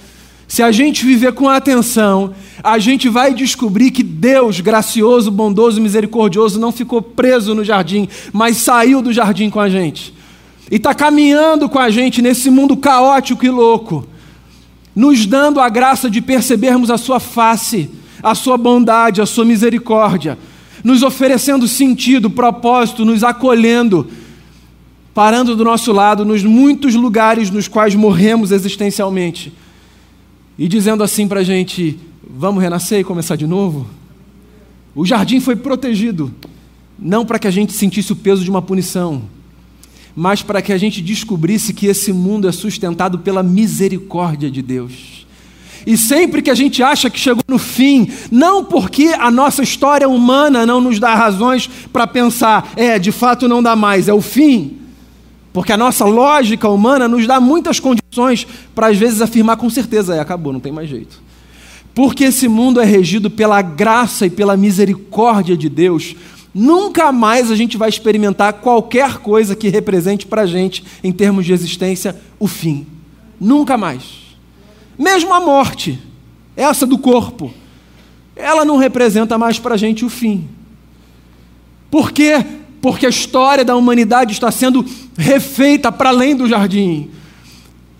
se 0.46 0.62
a 0.62 0.70
gente 0.70 1.04
viver 1.04 1.32
com 1.32 1.48
atenção, 1.48 2.34
a 2.62 2.78
gente 2.78 3.08
vai 3.08 3.34
descobrir 3.34 3.90
que 3.90 4.02
Deus, 4.02 4.60
gracioso, 4.60 5.30
bondoso, 5.30 5.80
misericordioso, 5.80 6.60
não 6.60 6.70
ficou 6.70 7.00
preso 7.00 7.54
no 7.54 7.64
jardim, 7.64 8.08
mas 8.32 8.58
saiu 8.58 9.00
do 9.00 9.12
jardim 9.12 9.48
com 9.48 9.60
a 9.60 9.68
gente. 9.68 10.14
E 10.70 10.76
está 10.76 10.94
caminhando 10.94 11.68
com 11.68 11.78
a 11.78 11.90
gente 11.90 12.20
nesse 12.20 12.50
mundo 12.50 12.76
caótico 12.76 13.44
e 13.44 13.50
louco, 13.50 14.06
nos 14.94 15.26
dando 15.26 15.60
a 15.60 15.68
graça 15.68 16.10
de 16.10 16.20
percebermos 16.20 16.90
a 16.90 16.98
Sua 16.98 17.18
face, 17.18 17.90
a 18.22 18.34
Sua 18.34 18.56
bondade, 18.56 19.20
a 19.20 19.26
Sua 19.26 19.44
misericórdia, 19.44 20.38
nos 20.82 21.02
oferecendo 21.02 21.66
sentido, 21.66 22.28
propósito, 22.28 23.04
nos 23.04 23.24
acolhendo, 23.24 24.06
parando 25.14 25.56
do 25.56 25.64
nosso 25.64 25.90
lado 25.92 26.24
nos 26.24 26.42
muitos 26.44 26.94
lugares 26.94 27.50
nos 27.50 27.66
quais 27.66 27.94
morremos 27.94 28.52
existencialmente 28.52 29.52
e 30.58 30.68
dizendo 30.68 31.02
assim 31.02 31.26
para 31.26 31.40
a 31.40 31.44
gente: 31.44 31.98
vamos 32.28 32.62
renascer 32.62 33.00
e 33.00 33.04
começar 33.04 33.36
de 33.36 33.46
novo? 33.46 33.86
O 34.94 35.04
jardim 35.04 35.40
foi 35.40 35.56
protegido, 35.56 36.32
não 36.98 37.26
para 37.26 37.38
que 37.38 37.48
a 37.48 37.50
gente 37.50 37.72
sentisse 37.72 38.12
o 38.12 38.16
peso 38.16 38.44
de 38.44 38.50
uma 38.50 38.62
punição, 38.62 39.22
mas 40.14 40.42
para 40.42 40.62
que 40.62 40.72
a 40.72 40.78
gente 40.78 41.02
descobrisse 41.02 41.74
que 41.74 41.86
esse 41.86 42.12
mundo 42.12 42.48
é 42.48 42.52
sustentado 42.52 43.18
pela 43.18 43.42
misericórdia 43.42 44.50
de 44.50 44.62
Deus. 44.62 45.26
E 45.86 45.98
sempre 45.98 46.40
que 46.40 46.50
a 46.50 46.54
gente 46.54 46.82
acha 46.82 47.10
que 47.10 47.18
chegou 47.18 47.42
no 47.46 47.58
fim, 47.58 48.08
não 48.30 48.64
porque 48.64 49.08
a 49.18 49.30
nossa 49.30 49.62
história 49.62 50.08
humana 50.08 50.64
não 50.64 50.80
nos 50.80 50.98
dá 50.98 51.14
razões 51.14 51.68
para 51.92 52.06
pensar, 52.06 52.72
é, 52.76 52.98
de 52.98 53.12
fato 53.12 53.48
não 53.48 53.62
dá 53.62 53.76
mais, 53.76 54.08
é 54.08 54.14
o 54.14 54.22
fim. 54.22 54.78
Porque 55.52 55.72
a 55.72 55.76
nossa 55.76 56.04
lógica 56.04 56.68
humana 56.68 57.06
nos 57.06 57.26
dá 57.26 57.38
muitas 57.38 57.78
condições 57.78 58.03
para 58.74 58.88
às 58.88 58.96
vezes 58.96 59.20
afirmar 59.20 59.56
com 59.56 59.68
certeza, 59.70 60.14
é, 60.14 60.20
acabou, 60.20 60.52
não 60.52 60.60
tem 60.60 60.72
mais 60.72 60.88
jeito. 60.88 61.22
Porque 61.94 62.24
esse 62.24 62.48
mundo 62.48 62.80
é 62.80 62.84
regido 62.84 63.30
pela 63.30 63.62
graça 63.62 64.26
e 64.26 64.30
pela 64.30 64.56
misericórdia 64.56 65.56
de 65.56 65.68
Deus, 65.68 66.16
nunca 66.52 67.12
mais 67.12 67.50
a 67.50 67.56
gente 67.56 67.76
vai 67.76 67.88
experimentar 67.88 68.54
qualquer 68.54 69.18
coisa 69.18 69.54
que 69.54 69.68
represente 69.68 70.26
para 70.26 70.42
a 70.42 70.46
gente, 70.46 70.84
em 71.02 71.12
termos 71.12 71.44
de 71.44 71.52
existência, 71.52 72.16
o 72.38 72.46
fim. 72.46 72.86
Nunca 73.40 73.76
mais. 73.76 74.04
Mesmo 74.98 75.32
a 75.32 75.40
morte, 75.40 75.98
essa 76.56 76.86
do 76.86 76.98
corpo, 76.98 77.52
ela 78.34 78.64
não 78.64 78.76
representa 78.76 79.38
mais 79.38 79.58
para 79.58 79.74
a 79.74 79.78
gente 79.78 80.04
o 80.04 80.10
fim. 80.10 80.48
Por 81.90 82.10
quê? 82.10 82.44
porque 82.84 83.06
a 83.06 83.08
história 83.08 83.64
da 83.64 83.74
humanidade 83.74 84.34
está 84.34 84.50
sendo 84.50 84.84
refeita 85.16 85.90
para 85.90 86.10
além 86.10 86.36
do 86.36 86.46
jardim. 86.46 87.08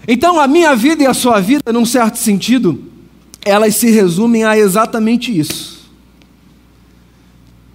Então, 0.07 0.39
a 0.39 0.47
minha 0.47 0.75
vida 0.77 1.03
e 1.03 1.07
a 1.07 1.15
sua 1.15 1.41
vida, 1.41 1.73
num 1.73 1.87
certo 1.87 2.17
sentido, 2.17 2.85
elas 3.45 3.77
se 3.77 3.91
resumem 3.91 4.45
a 4.45 4.57
exatamente 4.57 5.37
isso: 5.37 5.91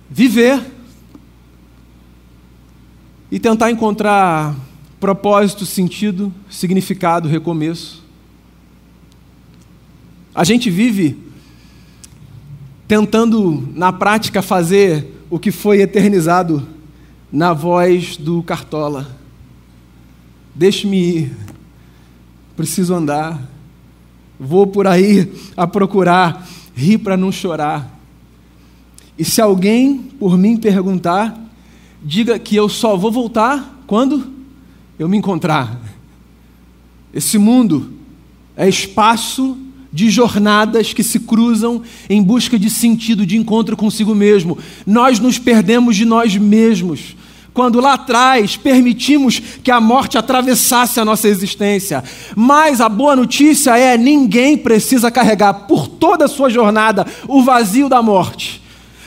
viver 0.09 0.61
e 3.31 3.39
tentar 3.39 3.71
encontrar 3.71 4.55
propósito, 4.99 5.65
sentido, 5.65 6.33
significado, 6.49 7.27
recomeço. 7.27 8.03
A 10.33 10.43
gente 10.43 10.69
vive 10.69 11.17
tentando, 12.87 13.69
na 13.75 13.93
prática, 13.93 14.41
fazer 14.41 15.23
o 15.29 15.37
que 15.37 15.51
foi 15.51 15.81
eternizado 15.81 16.67
na 17.31 17.53
voz 17.53 18.17
do 18.17 18.41
Cartola: 18.43 19.15
Deixe-me 20.53 20.97
ir, 20.97 21.31
preciso 22.59 22.93
andar, 22.93 23.41
vou 24.37 24.67
por 24.67 24.85
aí 24.85 25.31
a 25.55 25.65
procurar, 25.65 26.45
rir 26.75 26.97
para 26.97 27.15
não 27.15 27.31
chorar. 27.31 27.97
E 29.17 29.23
se 29.23 29.39
alguém 29.39 29.97
por 30.19 30.37
mim 30.37 30.57
perguntar, 30.57 31.39
diga 32.03 32.37
que 32.37 32.57
eu 32.57 32.67
só 32.67 32.97
vou 32.97 33.13
voltar 33.13 33.81
quando 33.87 34.29
eu 34.99 35.07
me 35.07 35.15
encontrar. 35.15 35.79
Esse 37.13 37.37
mundo 37.37 37.93
é 38.57 38.67
espaço 38.67 39.57
de 39.89 40.09
jornadas 40.09 40.91
que 40.91 41.01
se 41.01 41.21
cruzam 41.21 41.81
em 42.09 42.21
busca 42.21 42.59
de 42.59 42.69
sentido, 42.69 43.25
de 43.25 43.37
encontro 43.37 43.77
consigo 43.77 44.13
mesmo. 44.13 44.57
Nós 44.85 45.17
nos 45.17 45.39
perdemos 45.39 45.95
de 45.95 46.03
nós 46.03 46.35
mesmos 46.35 47.15
quando 47.59 47.81
lá 47.81 47.95
atrás 47.95 48.55
permitimos 48.55 49.41
que 49.61 49.69
a 49.69 49.81
morte 49.81 50.17
atravessasse 50.17 50.97
a 50.97 51.03
nossa 51.03 51.27
existência. 51.27 52.01
Mas 52.33 52.79
a 52.79 52.87
boa 52.87 53.17
notícia 53.17 53.77
é: 53.77 53.97
ninguém 53.97 54.55
precisa 54.55 55.11
carregar 55.11 55.53
por 55.67 55.85
toda 55.85 56.23
a 56.23 56.29
sua 56.29 56.49
jornada 56.49 57.05
o 57.27 57.43
vazio 57.43 57.89
da 57.89 58.01
morte, 58.01 58.63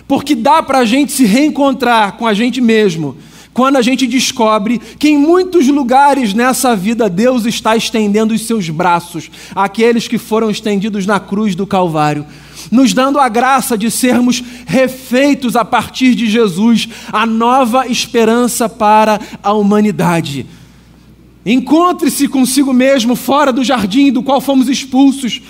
porque 0.06 0.34
dá 0.34 0.62
para 0.62 0.80
a 0.80 0.84
gente 0.84 1.12
se 1.12 1.24
reencontrar 1.24 2.18
com 2.18 2.26
a 2.26 2.34
gente 2.34 2.60
mesmo 2.60 3.16
quando 3.54 3.76
a 3.76 3.82
gente 3.82 4.06
descobre 4.06 4.78
que 4.98 5.08
em 5.08 5.16
muitos 5.18 5.66
lugares 5.68 6.34
nessa 6.34 6.76
vida 6.76 7.08
Deus 7.08 7.46
está 7.46 7.74
estendendo 7.74 8.34
os 8.34 8.46
seus 8.46 8.68
braços 8.68 9.30
àqueles 9.54 10.06
que 10.06 10.18
foram 10.18 10.50
estendidos 10.50 11.06
na 11.06 11.20
cruz 11.20 11.54
do 11.54 11.66
Calvário, 11.66 12.26
nos 12.72 12.94
dando 12.94 13.20
a 13.20 13.28
graça 13.28 13.76
de 13.76 13.90
sermos 13.90 14.42
refeitos 14.66 15.54
a 15.56 15.64
partir 15.64 16.14
de 16.14 16.26
Jesus, 16.26 16.88
a 17.12 17.26
nova 17.26 17.87
esperança 17.87 18.66
para 18.66 19.20
a 19.42 19.52
humanidade. 19.52 20.46
Encontre-se 21.44 22.26
consigo 22.28 22.72
mesmo 22.72 23.14
fora 23.14 23.52
do 23.52 23.62
jardim 23.62 24.11
do 24.11 24.22
qual 24.22 24.40
fomos 24.40 24.70
expulsos, 24.70 25.42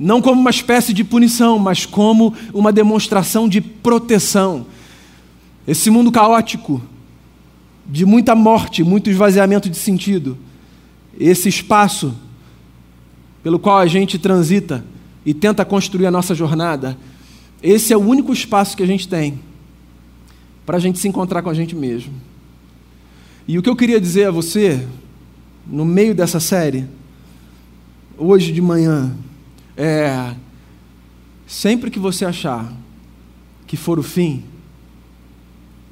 não 0.00 0.20
como 0.20 0.40
uma 0.40 0.50
espécie 0.50 0.92
de 0.92 1.04
punição, 1.04 1.56
mas 1.56 1.86
como 1.86 2.34
uma 2.52 2.72
demonstração 2.72 3.48
de 3.48 3.60
proteção. 3.60 4.66
Esse 5.68 5.88
mundo 5.88 6.10
caótico, 6.10 6.82
de 7.86 8.04
muita 8.04 8.34
morte, 8.34 8.82
muito 8.82 9.08
esvaziamento 9.08 9.70
de 9.70 9.76
sentido. 9.76 10.36
Esse 11.16 11.48
espaço 11.48 12.12
pelo 13.40 13.60
qual 13.60 13.78
a 13.78 13.86
gente 13.86 14.18
transita 14.18 14.84
e 15.24 15.32
tenta 15.32 15.64
construir 15.64 16.06
a 16.06 16.10
nossa 16.10 16.34
jornada, 16.34 16.96
esse 17.62 17.92
é 17.92 17.96
o 17.96 18.00
único 18.00 18.32
espaço 18.32 18.76
que 18.76 18.82
a 18.82 18.86
gente 18.86 19.08
tem 19.08 19.40
para 20.66 20.76
a 20.76 20.80
gente 20.80 20.98
se 20.98 21.08
encontrar 21.08 21.42
com 21.42 21.50
a 21.50 21.54
gente 21.54 21.74
mesmo. 21.74 22.12
E 23.46 23.58
o 23.58 23.62
que 23.62 23.68
eu 23.68 23.76
queria 23.76 24.00
dizer 24.00 24.28
a 24.28 24.30
você, 24.30 24.86
no 25.66 25.84
meio 25.84 26.14
dessa 26.14 26.40
série, 26.40 26.86
hoje 28.16 28.52
de 28.52 28.60
manhã, 28.60 29.14
é: 29.76 30.34
sempre 31.46 31.90
que 31.90 31.98
você 31.98 32.24
achar 32.24 32.72
que 33.66 33.76
for 33.76 33.98
o 33.98 34.02
fim, 34.02 34.44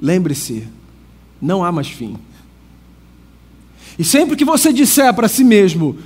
lembre-se 0.00 0.66
não 1.42 1.64
há 1.64 1.72
mais 1.72 1.88
fim. 1.88 2.16
E 3.98 4.04
sempre 4.04 4.36
que 4.36 4.44
você 4.44 4.72
disser 4.72 5.12
para 5.12 5.26
si 5.28 5.42
mesmo, 5.42 5.98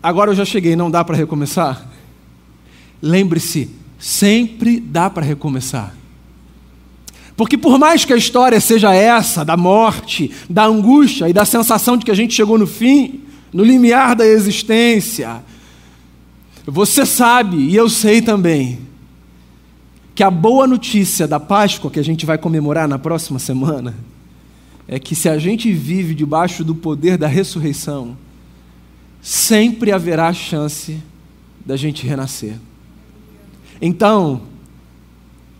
agora 0.00 0.30
eu 0.30 0.34
já 0.36 0.44
cheguei, 0.44 0.76
não 0.76 0.90
dá 0.90 1.04
para 1.04 1.16
recomeçar, 1.16 1.90
lembre-se, 3.02 3.70
sempre 3.98 4.80
dá 4.80 5.08
para 5.08 5.24
recomeçar. 5.24 5.94
Porque 7.36 7.58
por 7.58 7.78
mais 7.78 8.04
que 8.04 8.12
a 8.12 8.16
história 8.16 8.60
seja 8.60 8.94
essa, 8.94 9.44
da 9.44 9.56
morte, 9.56 10.30
da 10.48 10.64
angústia 10.64 11.28
e 11.28 11.32
da 11.32 11.44
sensação 11.44 11.96
de 11.96 12.04
que 12.04 12.10
a 12.10 12.14
gente 12.14 12.32
chegou 12.32 12.58
no 12.58 12.66
fim, 12.66 13.20
no 13.52 13.62
limiar 13.62 14.16
da 14.16 14.26
existência, 14.26 15.42
você 16.64 17.04
sabe, 17.04 17.56
e 17.56 17.76
eu 17.76 17.88
sei 17.88 18.22
também, 18.22 18.78
que 20.14 20.22
a 20.22 20.30
boa 20.30 20.66
notícia 20.66 21.28
da 21.28 21.38
Páscoa 21.38 21.90
que 21.90 22.00
a 22.00 22.04
gente 22.04 22.24
vai 22.24 22.38
comemorar 22.38 22.88
na 22.88 22.98
próxima 22.98 23.38
semana, 23.38 23.94
é 24.88 24.98
que 24.98 25.14
se 25.14 25.28
a 25.28 25.38
gente 25.38 25.70
vive 25.72 26.14
debaixo 26.14 26.64
do 26.64 26.74
poder 26.74 27.18
da 27.18 27.26
ressurreição, 27.26 28.16
sempre 29.20 29.92
haverá 29.92 30.32
chance 30.32 30.98
da 31.64 31.76
gente 31.76 32.06
renascer. 32.06 32.54
Então, 33.80 34.42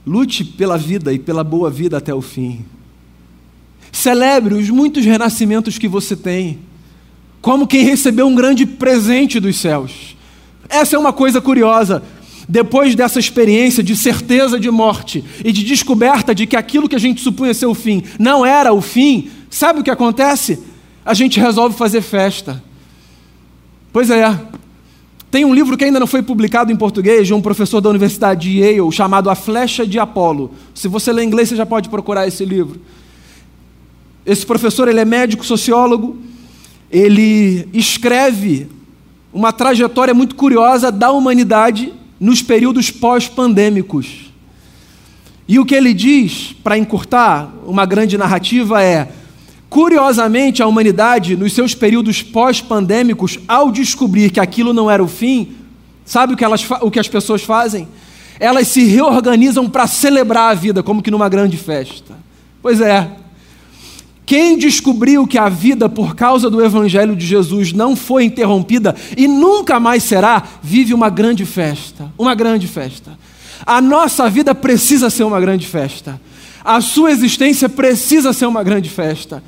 lute 0.07 0.45
pela 0.45 0.79
vida 0.79 1.13
e 1.13 1.19
pela 1.19 1.43
boa 1.43 1.71
vida 1.71 1.97
até 1.97 2.15
o 2.15 2.23
fim. 2.23 2.65
Celebre 3.93 4.55
os 4.55 4.71
muitos 4.71 5.05
renascimentos 5.05 5.79
que 5.79 5.89
você 5.89 6.15
tem, 6.15 6.59
como 7.41 7.67
quem 7.67 7.85
recebeu 7.85 8.27
um 8.27 8.35
grande 8.35 8.67
presente 8.67 9.41
dos 9.41 9.57
céus. 9.57 10.17
Essa 10.69 10.97
é 10.97 10.99
uma 10.99 11.13
coisa 11.13 11.41
curiosa. 11.41 12.03
Depois 12.49 12.95
dessa 12.95 13.19
experiência 13.19 13.83
de 13.83 13.97
certeza 13.97 14.59
de 14.61 14.71
morte 14.71 15.25
e 15.45 15.51
de 15.51 15.65
descoberta 15.65 16.35
de 16.35 16.47
que 16.47 16.57
aquilo 16.57 16.89
que 16.89 16.95
a 16.95 17.01
gente 17.01 17.21
supunha 17.21 17.53
ser 17.53 17.67
o 17.67 17.75
fim 17.75 18.03
não 18.19 18.47
era 18.47 18.73
o 18.73 18.81
fim, 18.81 19.31
sabe 19.51 19.81
o 19.81 19.83
que 19.83 19.91
acontece? 19.91 20.63
A 21.05 21.13
gente 21.13 21.41
resolve 21.41 21.77
fazer 21.77 22.03
festa. 22.03 22.63
Pois 23.93 24.11
é. 24.11 24.39
Tem 25.37 25.45
um 25.45 25.53
livro 25.53 25.77
que 25.77 25.85
ainda 25.85 26.01
não 26.01 26.07
foi 26.07 26.23
publicado 26.23 26.73
em 26.73 26.77
português 26.77 27.27
de 27.27 27.35
um 27.35 27.43
professor 27.43 27.79
da 27.83 27.91
Universidade 27.91 28.51
de 28.51 28.61
Yale 28.61 28.91
chamado 28.91 29.29
A 29.29 29.35
Flecha 29.35 29.87
de 29.87 29.99
Apolo. 29.99 30.51
Se 30.75 30.89
você 30.89 31.13
lê 31.13 31.23
inglês, 31.23 31.51
você 31.51 31.57
já 31.57 31.67
pode 31.67 31.91
procurar 31.91 32.27
esse 32.27 32.43
livro. 32.43 32.81
Esse 34.25 34.47
professor 34.47 34.89
ele 34.89 34.99
é 34.99 35.05
médico, 35.05 35.45
sociólogo. 35.45 36.17
Ele 36.91 37.69
escreve 37.75 38.67
uma 39.31 39.53
trajetória 39.53 40.15
muito 40.15 40.35
curiosa 40.35 40.91
da 40.91 41.13
humanidade 41.13 41.93
nos 42.19 42.41
períodos 42.41 42.91
pós-pandêmicos. 42.91 44.33
E 45.47 45.59
o 45.59 45.67
que 45.67 45.75
ele 45.75 45.93
diz, 45.93 46.57
para 46.65 46.79
encurtar 46.79 47.53
uma 47.67 47.85
grande 47.85 48.17
narrativa, 48.17 48.83
é: 48.83 49.13
curiosamente, 49.69 50.63
a 50.63 50.67
humanidade, 50.67 51.37
nos 51.37 51.53
seus 51.53 51.75
períodos 51.75 52.23
pós-pandêmicos, 52.23 53.39
ao 53.47 53.71
descobrir 53.71 54.31
que 54.31 54.41
aquilo 54.41 54.73
não 54.73 54.91
era 54.91 55.03
o 55.03 55.09
fim, 55.09 55.55
sabe 56.05 56.35
o 56.35 56.37
que, 56.37 56.45
elas, 56.45 56.67
o 56.81 56.91
que 56.91 57.01
as 57.01 57.09
pessoas 57.09 57.43
fazem? 57.43 57.89
Elas 58.39 58.69
se 58.69 58.85
reorganizam 58.85 59.69
para 59.69 59.87
celebrar 59.87 60.51
a 60.51 60.55
vida, 60.55 60.83
como 60.83 61.03
que 61.03 61.11
numa 61.11 61.29
grande 61.29 61.57
festa. 61.57 62.15
Pois 62.63 62.81
é, 62.81 63.11
quem 64.27 64.59
descobriu 64.59 65.25
que 65.25 65.39
a 65.39 65.49
vida, 65.49 65.89
por 65.89 66.17
causa 66.17 66.51
do 66.51 66.63
Evangelho 66.63 67.15
de 67.15 67.25
Jesus, 67.25 67.73
não 67.73 67.95
foi 67.95 68.25
interrompida 68.25 68.95
e 69.17 69.29
nunca 69.29 69.79
mais 69.79 70.03
será, 70.03 70.43
vive 70.61 70.93
uma 70.93 71.09
grande 71.09 71.47
festa. 71.47 72.13
Uma 72.19 72.35
grande 72.35 72.67
festa. 72.67 73.17
A 73.65 73.81
nossa 73.81 74.29
vida 74.29 74.53
precisa 74.53 75.09
ser 75.11 75.23
uma 75.23 75.41
grande 75.41 75.67
festa. 75.67 76.21
A 76.67 76.81
sua 76.81 77.13
existência 77.13 77.69
precisa 77.69 78.33
ser 78.33 78.47
uma 78.47 78.65
grande 78.65 78.91
festa. 78.91 79.41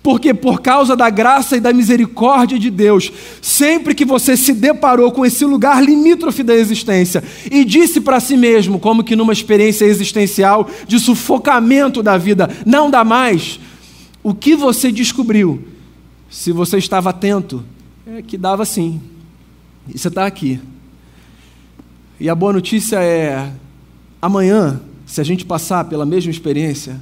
Porque, 0.00 0.32
por 0.32 0.60
causa 0.60 0.94
da 0.94 1.10
graça 1.10 1.56
e 1.56 1.60
da 1.60 1.72
misericórdia 1.72 2.58
de 2.58 2.70
Deus, 2.70 3.10
sempre 3.42 3.92
que 3.92 4.04
você 4.04 4.36
se 4.36 4.52
deparou 4.52 5.10
com 5.10 5.26
esse 5.26 5.44
lugar 5.44 5.82
limítrofe 5.82 6.44
da 6.44 6.54
existência 6.54 7.24
e 7.50 7.64
disse 7.64 8.00
para 8.00 8.20
si 8.20 8.36
mesmo, 8.36 8.78
como 8.78 9.02
que 9.02 9.16
numa 9.16 9.32
experiência 9.32 9.84
existencial 9.84 10.70
de 10.86 11.00
sufocamento 11.00 12.04
da 12.04 12.16
vida, 12.16 12.48
não 12.64 12.88
dá 12.88 13.02
mais, 13.02 13.58
o 14.22 14.32
que 14.32 14.54
você 14.54 14.92
descobriu, 14.92 15.66
se 16.30 16.52
você 16.52 16.78
estava 16.78 17.10
atento, 17.10 17.64
é 18.06 18.22
que 18.22 18.38
dava 18.38 18.64
sim. 18.64 19.00
E 19.88 19.98
você 19.98 20.06
está 20.06 20.24
aqui. 20.24 20.60
E 22.20 22.28
a 22.28 22.34
boa 22.34 22.52
notícia 22.52 23.02
é: 23.02 23.50
amanhã, 24.22 24.80
se 25.14 25.20
a 25.20 25.24
gente 25.24 25.44
passar 25.44 25.84
pela 25.84 26.04
mesma 26.04 26.32
experiência, 26.32 27.00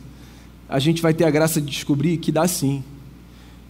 a 0.68 0.78
gente 0.78 1.00
vai 1.00 1.14
ter 1.14 1.24
a 1.24 1.30
graça 1.30 1.62
de 1.62 1.66
descobrir 1.66 2.18
que 2.18 2.30
dá 2.30 2.46
sim. 2.46 2.84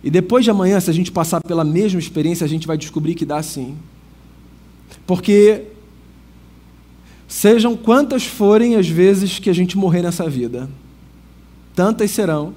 E 0.03 0.11
depois 0.11 0.43
de 0.45 0.51
amanhã, 0.51 0.81
se 0.81 0.91
a 0.91 0.93
gente 0.93 1.13
passar 1.13 1.41
pela 1.41 1.63
mesma 1.63 2.01
experiência, 2.01 2.45
a 2.45 2.49
gente 2.49 2.67
vai 2.67 2.77
descobrir 2.77 3.15
que 3.15 3.25
dá 3.25 3.41
sim. 3.41 3.77
Porque, 5.07 5.63
sejam 7.29 7.77
quantas 7.77 8.27
forem 8.27 8.75
as 8.75 8.89
vezes 8.89 9.39
que 9.39 9.49
a 9.49 9.53
gente 9.53 9.79
morrer 9.79 10.03
nessa 10.03 10.29
vida, 10.29 10.69
tantas 11.73 12.11
serão 12.11 12.53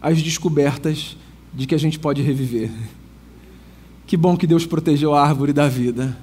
as 0.00 0.22
descobertas 0.22 1.18
de 1.52 1.66
que 1.66 1.74
a 1.74 1.78
gente 1.78 1.98
pode 1.98 2.22
reviver. 2.22 2.70
Que 4.06 4.16
bom 4.16 4.38
que 4.38 4.46
Deus 4.46 4.64
protegeu 4.64 5.12
a 5.12 5.22
árvore 5.22 5.52
da 5.52 5.68
vida. 5.68 6.16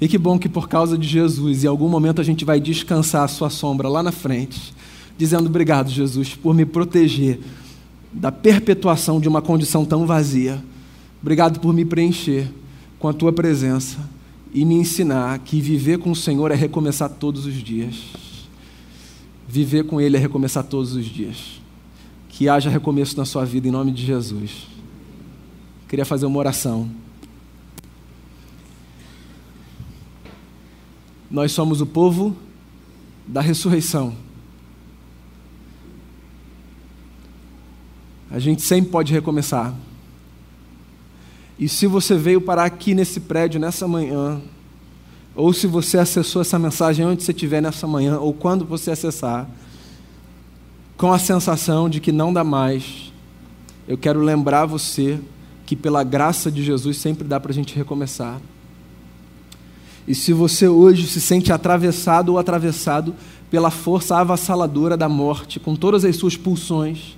E 0.00 0.06
que 0.06 0.18
bom 0.18 0.38
que 0.38 0.48
por 0.48 0.68
causa 0.68 0.96
de 0.96 1.06
Jesus, 1.06 1.64
em 1.64 1.66
algum 1.66 1.88
momento 1.88 2.20
a 2.20 2.24
gente 2.24 2.44
vai 2.44 2.60
descansar 2.60 3.24
a 3.24 3.28
sua 3.28 3.48
sombra 3.48 3.88
lá 3.88 4.02
na 4.02 4.12
frente, 4.12 4.74
dizendo 5.16 5.46
obrigado, 5.46 5.90
Jesus, 5.90 6.34
por 6.34 6.54
me 6.54 6.66
proteger 6.66 7.40
da 8.12 8.30
perpetuação 8.30 9.20
de 9.20 9.28
uma 9.28 9.40
condição 9.40 9.84
tão 9.84 10.06
vazia. 10.06 10.62
Obrigado 11.20 11.60
por 11.60 11.72
me 11.72 11.84
preencher 11.84 12.50
com 12.98 13.08
a 13.08 13.12
tua 13.12 13.32
presença 13.32 13.98
e 14.52 14.64
me 14.64 14.74
ensinar 14.74 15.38
que 15.40 15.60
viver 15.60 15.98
com 15.98 16.10
o 16.10 16.16
Senhor 16.16 16.50
é 16.50 16.54
recomeçar 16.54 17.08
todos 17.08 17.46
os 17.46 17.54
dias. 17.54 17.96
Viver 19.48 19.84
com 19.84 20.00
Ele 20.00 20.16
é 20.16 20.20
recomeçar 20.20 20.64
todos 20.64 20.94
os 20.94 21.06
dias 21.06 21.56
que 22.36 22.50
haja 22.50 22.68
recomeço 22.68 23.16
na 23.16 23.24
sua 23.24 23.46
vida 23.46 23.66
em 23.66 23.70
nome 23.70 23.90
de 23.90 24.04
Jesus. 24.04 24.66
Queria 25.88 26.04
fazer 26.04 26.26
uma 26.26 26.38
oração. 26.38 26.90
Nós 31.30 31.52
somos 31.52 31.80
o 31.80 31.86
povo 31.86 32.36
da 33.26 33.40
ressurreição. 33.40 34.14
A 38.30 38.38
gente 38.38 38.62
sempre 38.62 38.90
pode 38.90 39.12
recomeçar. 39.12 39.74
E 41.58 41.68
se 41.68 41.86
você 41.86 42.16
veio 42.16 42.40
parar 42.40 42.64
aqui 42.64 42.94
nesse 42.94 43.20
prédio 43.20 43.58
nessa 43.58 43.88
manhã, 43.88 44.40
ou 45.34 45.52
se 45.52 45.66
você 45.66 45.98
acessou 45.98 46.42
essa 46.42 46.58
mensagem 46.58 47.06
onde 47.06 47.22
você 47.22 47.32
estiver 47.32 47.60
nessa 47.60 47.86
manhã, 47.86 48.18
ou 48.18 48.32
quando 48.32 48.64
você 48.64 48.90
acessar, 48.90 49.48
com 50.96 51.12
a 51.12 51.18
sensação 51.18 51.88
de 51.88 52.00
que 52.00 52.12
não 52.12 52.32
dá 52.32 52.42
mais, 52.42 53.12
eu 53.86 53.98
quero 53.98 54.20
lembrar 54.20 54.66
você 54.66 55.20
que 55.64 55.76
pela 55.76 56.02
graça 56.02 56.50
de 56.50 56.62
Jesus 56.62 56.96
sempre 56.98 57.26
dá 57.26 57.38
para 57.38 57.52
a 57.52 57.54
gente 57.54 57.74
recomeçar. 57.74 58.40
E 60.06 60.14
se 60.14 60.32
você 60.32 60.68
hoje 60.68 61.06
se 61.06 61.20
sente 61.20 61.52
atravessado 61.52 62.30
ou 62.30 62.38
atravessado 62.38 63.14
pela 63.50 63.70
força 63.70 64.16
avassaladora 64.16 64.96
da 64.96 65.08
morte, 65.08 65.58
com 65.58 65.74
todas 65.74 66.04
as 66.04 66.16
suas 66.16 66.36
pulsões 66.36 67.16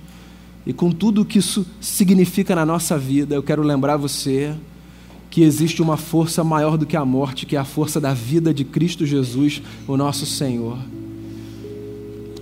e 0.65 0.73
com 0.73 0.91
tudo 0.91 1.21
o 1.21 1.25
que 1.25 1.39
isso 1.39 1.65
significa 1.79 2.55
na 2.55 2.65
nossa 2.65 2.97
vida, 2.97 3.35
eu 3.35 3.43
quero 3.43 3.61
lembrar 3.61 3.97
você 3.97 4.55
que 5.29 5.43
existe 5.43 5.81
uma 5.81 5.97
força 5.97 6.43
maior 6.43 6.77
do 6.77 6.85
que 6.87 6.97
a 6.97 7.05
morte, 7.05 7.45
que 7.45 7.55
é 7.55 7.59
a 7.59 7.65
força 7.65 7.99
da 7.99 8.13
vida 8.13 8.51
de 8.51 8.63
Cristo 8.63 9.05
Jesus, 9.05 9.61
o 9.87 9.95
nosso 9.95 10.25
Senhor. 10.25 10.77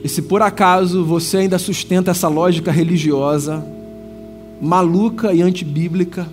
E 0.01 0.07
se 0.07 0.21
por 0.21 0.41
acaso 0.41 1.03
você 1.03 1.37
ainda 1.37 1.59
sustenta 1.59 2.11
essa 2.11 2.29
lógica 2.29 2.71
religiosa, 2.71 3.65
maluca 4.61 5.33
e 5.33 5.41
antibíblica, 5.41 6.29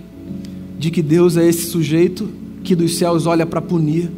de 0.79 0.89
que 0.89 1.01
Deus 1.01 1.35
é 1.35 1.45
esse 1.45 1.65
sujeito 1.69 2.44
que 2.65 2.75
dos 2.75 2.97
céus 2.97 3.27
olha 3.27 3.45
para 3.45 3.61
punir, 3.61 4.11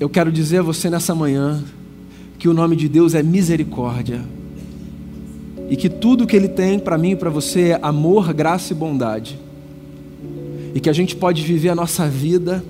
eu 0.00 0.08
quero 0.08 0.32
dizer 0.32 0.58
a 0.58 0.62
você 0.62 0.90
nessa 0.90 1.14
manhã 1.14 1.62
que 2.38 2.48
o 2.48 2.54
nome 2.54 2.74
de 2.74 2.88
Deus 2.88 3.14
é 3.14 3.22
misericórdia. 3.22 4.22
E 5.70 5.76
que 5.76 5.88
tudo 5.88 6.26
que 6.26 6.34
Ele 6.34 6.48
tem 6.48 6.78
para 6.78 6.98
mim 6.98 7.12
e 7.12 7.16
para 7.16 7.30
você 7.30 7.68
é 7.68 7.78
amor, 7.80 8.32
graça 8.32 8.72
e 8.72 8.76
bondade. 8.76 9.38
E 10.74 10.80
que 10.80 10.88
a 10.88 10.92
gente 10.92 11.14
pode 11.14 11.42
viver 11.42 11.68
a 11.68 11.74
nossa 11.74 12.08
vida 12.08 12.64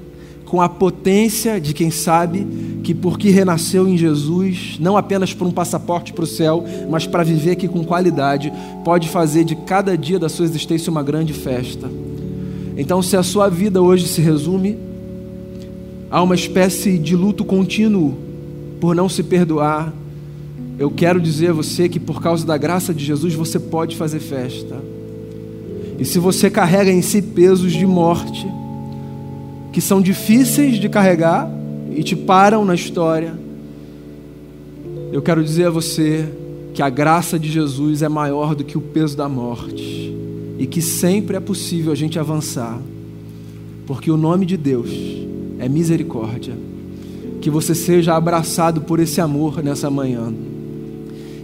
com 0.44 0.60
a 0.60 0.68
potência 0.68 1.60
de 1.60 1.72
quem 1.72 1.90
sabe 1.90 2.46
que 2.82 2.94
porque 2.94 3.30
renasceu 3.30 3.88
em 3.88 3.96
Jesus, 3.96 4.76
não 4.78 4.96
apenas 4.96 5.32
por 5.32 5.46
um 5.46 5.50
passaporte 5.50 6.12
para 6.12 6.24
o 6.24 6.26
céu, 6.26 6.64
mas 6.90 7.06
para 7.06 7.22
viver 7.22 7.52
aqui 7.52 7.66
com 7.66 7.82
qualidade, 7.82 8.52
pode 8.84 9.08
fazer 9.08 9.44
de 9.44 9.56
cada 9.56 9.96
dia 9.96 10.18
da 10.18 10.28
sua 10.28 10.44
existência 10.44 10.90
uma 10.90 11.02
grande 11.02 11.32
festa. 11.32 11.88
Então, 12.76 13.00
se 13.00 13.16
a 13.16 13.22
sua 13.22 13.48
vida 13.48 13.80
hoje 13.80 14.08
se 14.08 14.20
resume 14.20 14.76
a 16.10 16.22
uma 16.22 16.34
espécie 16.34 16.98
de 16.98 17.14
luto 17.14 17.44
contínuo 17.44 18.16
por 18.80 18.94
não 18.94 19.08
se 19.08 19.22
perdoar, 19.22 19.92
eu 20.78 20.90
quero 20.90 21.20
dizer 21.20 21.50
a 21.50 21.52
você 21.52 21.88
que 21.88 22.00
por 22.00 22.20
causa 22.20 22.44
da 22.44 22.56
graça 22.56 22.92
de 22.92 23.04
Jesus 23.04 23.34
você 23.34 23.60
pode 23.60 23.96
fazer 23.96 24.18
festa. 24.18 24.76
E 25.98 26.04
se 26.04 26.18
você 26.18 26.50
carrega 26.50 26.90
em 26.90 27.00
si 27.00 27.22
pesos 27.22 27.72
de 27.72 27.86
morte, 27.86 28.46
que 29.72 29.80
são 29.80 30.00
difíceis 30.00 30.78
de 30.78 30.88
carregar 30.88 31.48
e 31.94 32.02
te 32.02 32.16
param 32.16 32.64
na 32.64 32.74
história, 32.74 33.34
eu 35.12 35.22
quero 35.22 35.44
dizer 35.44 35.66
a 35.66 35.70
você 35.70 36.28
que 36.74 36.82
a 36.82 36.90
graça 36.90 37.38
de 37.38 37.48
Jesus 37.48 38.02
é 38.02 38.08
maior 38.08 38.56
do 38.56 38.64
que 38.64 38.76
o 38.76 38.80
peso 38.80 39.16
da 39.16 39.28
morte 39.28 40.03
e 40.58 40.66
que 40.66 40.80
sempre 40.80 41.36
é 41.36 41.40
possível 41.40 41.92
a 41.92 41.94
gente 41.94 42.18
avançar, 42.18 42.80
porque 43.86 44.10
o 44.10 44.16
nome 44.16 44.46
de 44.46 44.56
Deus 44.56 44.90
é 45.58 45.68
misericórdia. 45.68 46.54
Que 47.40 47.50
você 47.50 47.74
seja 47.74 48.14
abraçado 48.14 48.80
por 48.80 49.00
esse 49.00 49.20
amor 49.20 49.62
nessa 49.62 49.90
manhã 49.90 50.32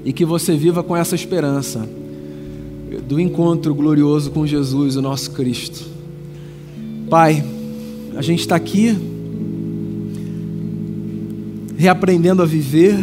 e 0.04 0.12
que 0.12 0.24
você 0.24 0.56
viva 0.56 0.82
com 0.82 0.96
essa 0.96 1.14
esperança 1.14 1.86
do 3.06 3.20
encontro 3.20 3.74
glorioso 3.74 4.30
com 4.30 4.46
Jesus, 4.46 4.96
o 4.96 5.02
nosso 5.02 5.30
Cristo. 5.32 5.84
Pai, 7.08 7.44
a 8.16 8.22
gente 8.22 8.40
está 8.40 8.56
aqui 8.56 8.96
reaprendendo 11.76 12.42
a 12.42 12.46
viver, 12.46 12.96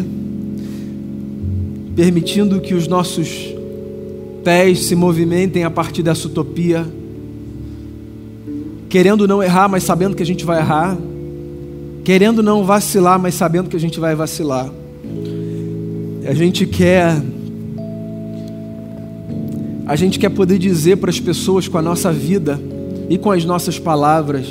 permitindo 1.95 2.59
que 2.61 2.73
os 2.73 2.87
nossos 2.87 3.56
pés 4.43 4.85
se 4.85 4.95
movimentem 4.95 5.63
a 5.63 5.69
partir 5.69 6.03
dessa 6.03 6.27
utopia, 6.27 6.85
querendo 8.89 9.27
não 9.27 9.43
errar, 9.43 9.67
mas 9.67 9.83
sabendo 9.83 10.15
que 10.15 10.23
a 10.23 10.25
gente 10.25 10.45
vai 10.45 10.59
errar, 10.59 10.97
querendo 12.03 12.41
não 12.41 12.63
vacilar, 12.63 13.19
mas 13.19 13.35
sabendo 13.35 13.69
que 13.69 13.75
a 13.75 13.79
gente 13.79 13.99
vai 13.99 14.15
vacilar. 14.15 14.71
A 16.27 16.33
gente 16.33 16.65
quer 16.65 17.21
a 19.85 19.95
gente 19.95 20.19
quer 20.19 20.29
poder 20.29 20.57
dizer 20.57 20.97
para 20.97 21.09
as 21.09 21.19
pessoas 21.19 21.69
com 21.69 21.77
a 21.77 21.81
nossa 21.81 22.11
vida 22.11 22.59
e 23.09 23.17
com 23.17 23.31
as 23.31 23.45
nossas 23.45 23.79
palavras 23.79 24.45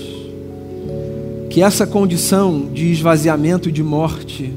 que 1.50 1.62
essa 1.62 1.86
condição 1.86 2.68
de 2.72 2.90
esvaziamento 2.90 3.68
e 3.68 3.72
de 3.72 3.82
morte 3.82 4.52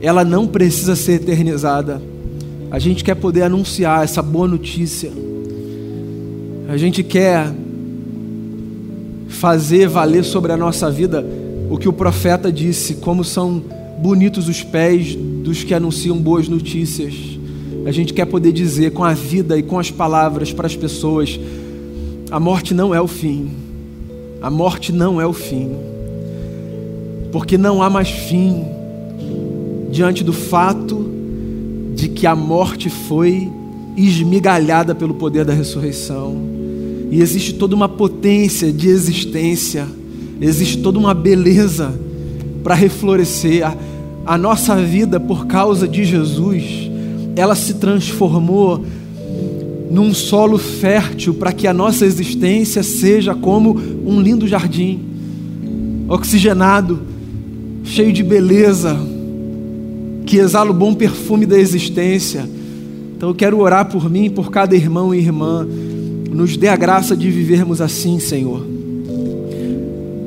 ela 0.00 0.24
não 0.24 0.48
precisa 0.48 0.96
ser 0.96 1.12
eternizada. 1.22 2.02
A 2.72 2.78
gente 2.78 3.04
quer 3.04 3.14
poder 3.14 3.42
anunciar 3.42 4.02
essa 4.02 4.22
boa 4.22 4.48
notícia. 4.48 5.12
A 6.70 6.76
gente 6.78 7.02
quer 7.02 7.52
fazer 9.28 9.86
valer 9.88 10.24
sobre 10.24 10.52
a 10.52 10.56
nossa 10.56 10.90
vida 10.90 11.22
o 11.68 11.76
que 11.76 11.86
o 11.86 11.92
profeta 11.92 12.50
disse, 12.50 12.94
como 12.94 13.22
são 13.22 13.62
bonitos 13.98 14.48
os 14.48 14.62
pés 14.62 15.14
dos 15.14 15.62
que 15.62 15.74
anunciam 15.74 16.16
boas 16.16 16.48
notícias. 16.48 17.12
A 17.84 17.92
gente 17.92 18.14
quer 18.14 18.24
poder 18.24 18.52
dizer 18.52 18.92
com 18.92 19.04
a 19.04 19.12
vida 19.12 19.58
e 19.58 19.62
com 19.62 19.78
as 19.78 19.90
palavras 19.90 20.50
para 20.50 20.66
as 20.66 20.74
pessoas: 20.74 21.38
a 22.30 22.40
morte 22.40 22.72
não 22.72 22.94
é 22.94 23.00
o 23.02 23.06
fim. 23.06 23.50
A 24.40 24.50
morte 24.50 24.92
não 24.92 25.20
é 25.20 25.26
o 25.26 25.34
fim. 25.34 25.76
Porque 27.32 27.58
não 27.58 27.82
há 27.82 27.90
mais 27.90 28.08
fim 28.08 28.64
diante 29.90 30.24
do 30.24 30.32
fato 30.32 31.21
de 31.94 32.08
que 32.08 32.26
a 32.26 32.34
morte 32.34 32.88
foi 32.88 33.50
esmigalhada 33.96 34.94
pelo 34.94 35.14
poder 35.14 35.44
da 35.44 35.52
ressurreição. 35.52 36.36
E 37.10 37.20
existe 37.20 37.54
toda 37.54 37.74
uma 37.74 37.88
potência 37.88 38.72
de 38.72 38.88
existência, 38.88 39.86
existe 40.40 40.78
toda 40.78 40.98
uma 40.98 41.12
beleza 41.12 41.92
para 42.64 42.74
reflorescer. 42.74 43.66
A, 43.66 43.76
a 44.24 44.38
nossa 44.38 44.76
vida, 44.76 45.20
por 45.20 45.46
causa 45.46 45.86
de 45.86 46.04
Jesus, 46.04 46.90
ela 47.36 47.54
se 47.54 47.74
transformou 47.74 48.84
num 49.90 50.14
solo 50.14 50.56
fértil 50.56 51.34
para 51.34 51.52
que 51.52 51.66
a 51.66 51.74
nossa 51.74 52.06
existência 52.06 52.82
seja 52.82 53.34
como 53.34 53.78
um 54.06 54.20
lindo 54.22 54.48
jardim, 54.48 55.00
oxigenado, 56.08 57.00
cheio 57.84 58.10
de 58.10 58.22
beleza, 58.22 58.98
que 60.26 60.36
exala 60.36 60.70
o 60.70 60.74
bom 60.74 60.94
perfume 60.94 61.46
da 61.46 61.58
existência. 61.58 62.48
Então 63.16 63.30
eu 63.30 63.34
quero 63.34 63.58
orar 63.60 63.90
por 63.90 64.10
mim, 64.10 64.30
por 64.30 64.50
cada 64.50 64.74
irmão 64.74 65.14
e 65.14 65.18
irmã. 65.18 65.66
Nos 66.30 66.56
dê 66.56 66.68
a 66.68 66.76
graça 66.76 67.16
de 67.16 67.30
vivermos 67.30 67.80
assim, 67.80 68.18
Senhor. 68.18 68.66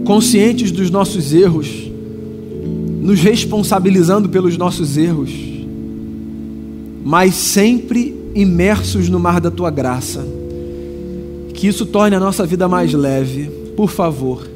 Conscientes 0.06 0.72
dos 0.72 0.92
nossos 0.92 1.34
erros, 1.34 1.68
nos 3.02 3.20
responsabilizando 3.20 4.30
pelos 4.30 4.56
nossos 4.58 4.98
erros, 4.98 5.32
mas 7.04 7.34
sempre 7.36 8.16
imersos 8.36 9.10
no 9.10 9.20
mar 9.20 9.42
da 9.42 9.50
tua 9.50 9.72
graça. 9.72 10.26
Que 11.54 11.68
isso 11.68 11.86
torne 11.86 12.16
a 12.16 12.20
nossa 12.20 12.46
vida 12.46 12.68
mais 12.68 12.94
leve, 12.94 13.50
por 13.76 13.90
favor. 13.90 14.48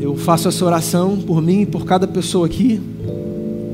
Eu 0.00 0.16
faço 0.16 0.48
essa 0.48 0.64
oração 0.64 1.16
por 1.16 1.40
mim 1.40 1.62
e 1.62 1.66
por 1.66 1.84
cada 1.84 2.06
pessoa 2.06 2.46
aqui. 2.46 2.80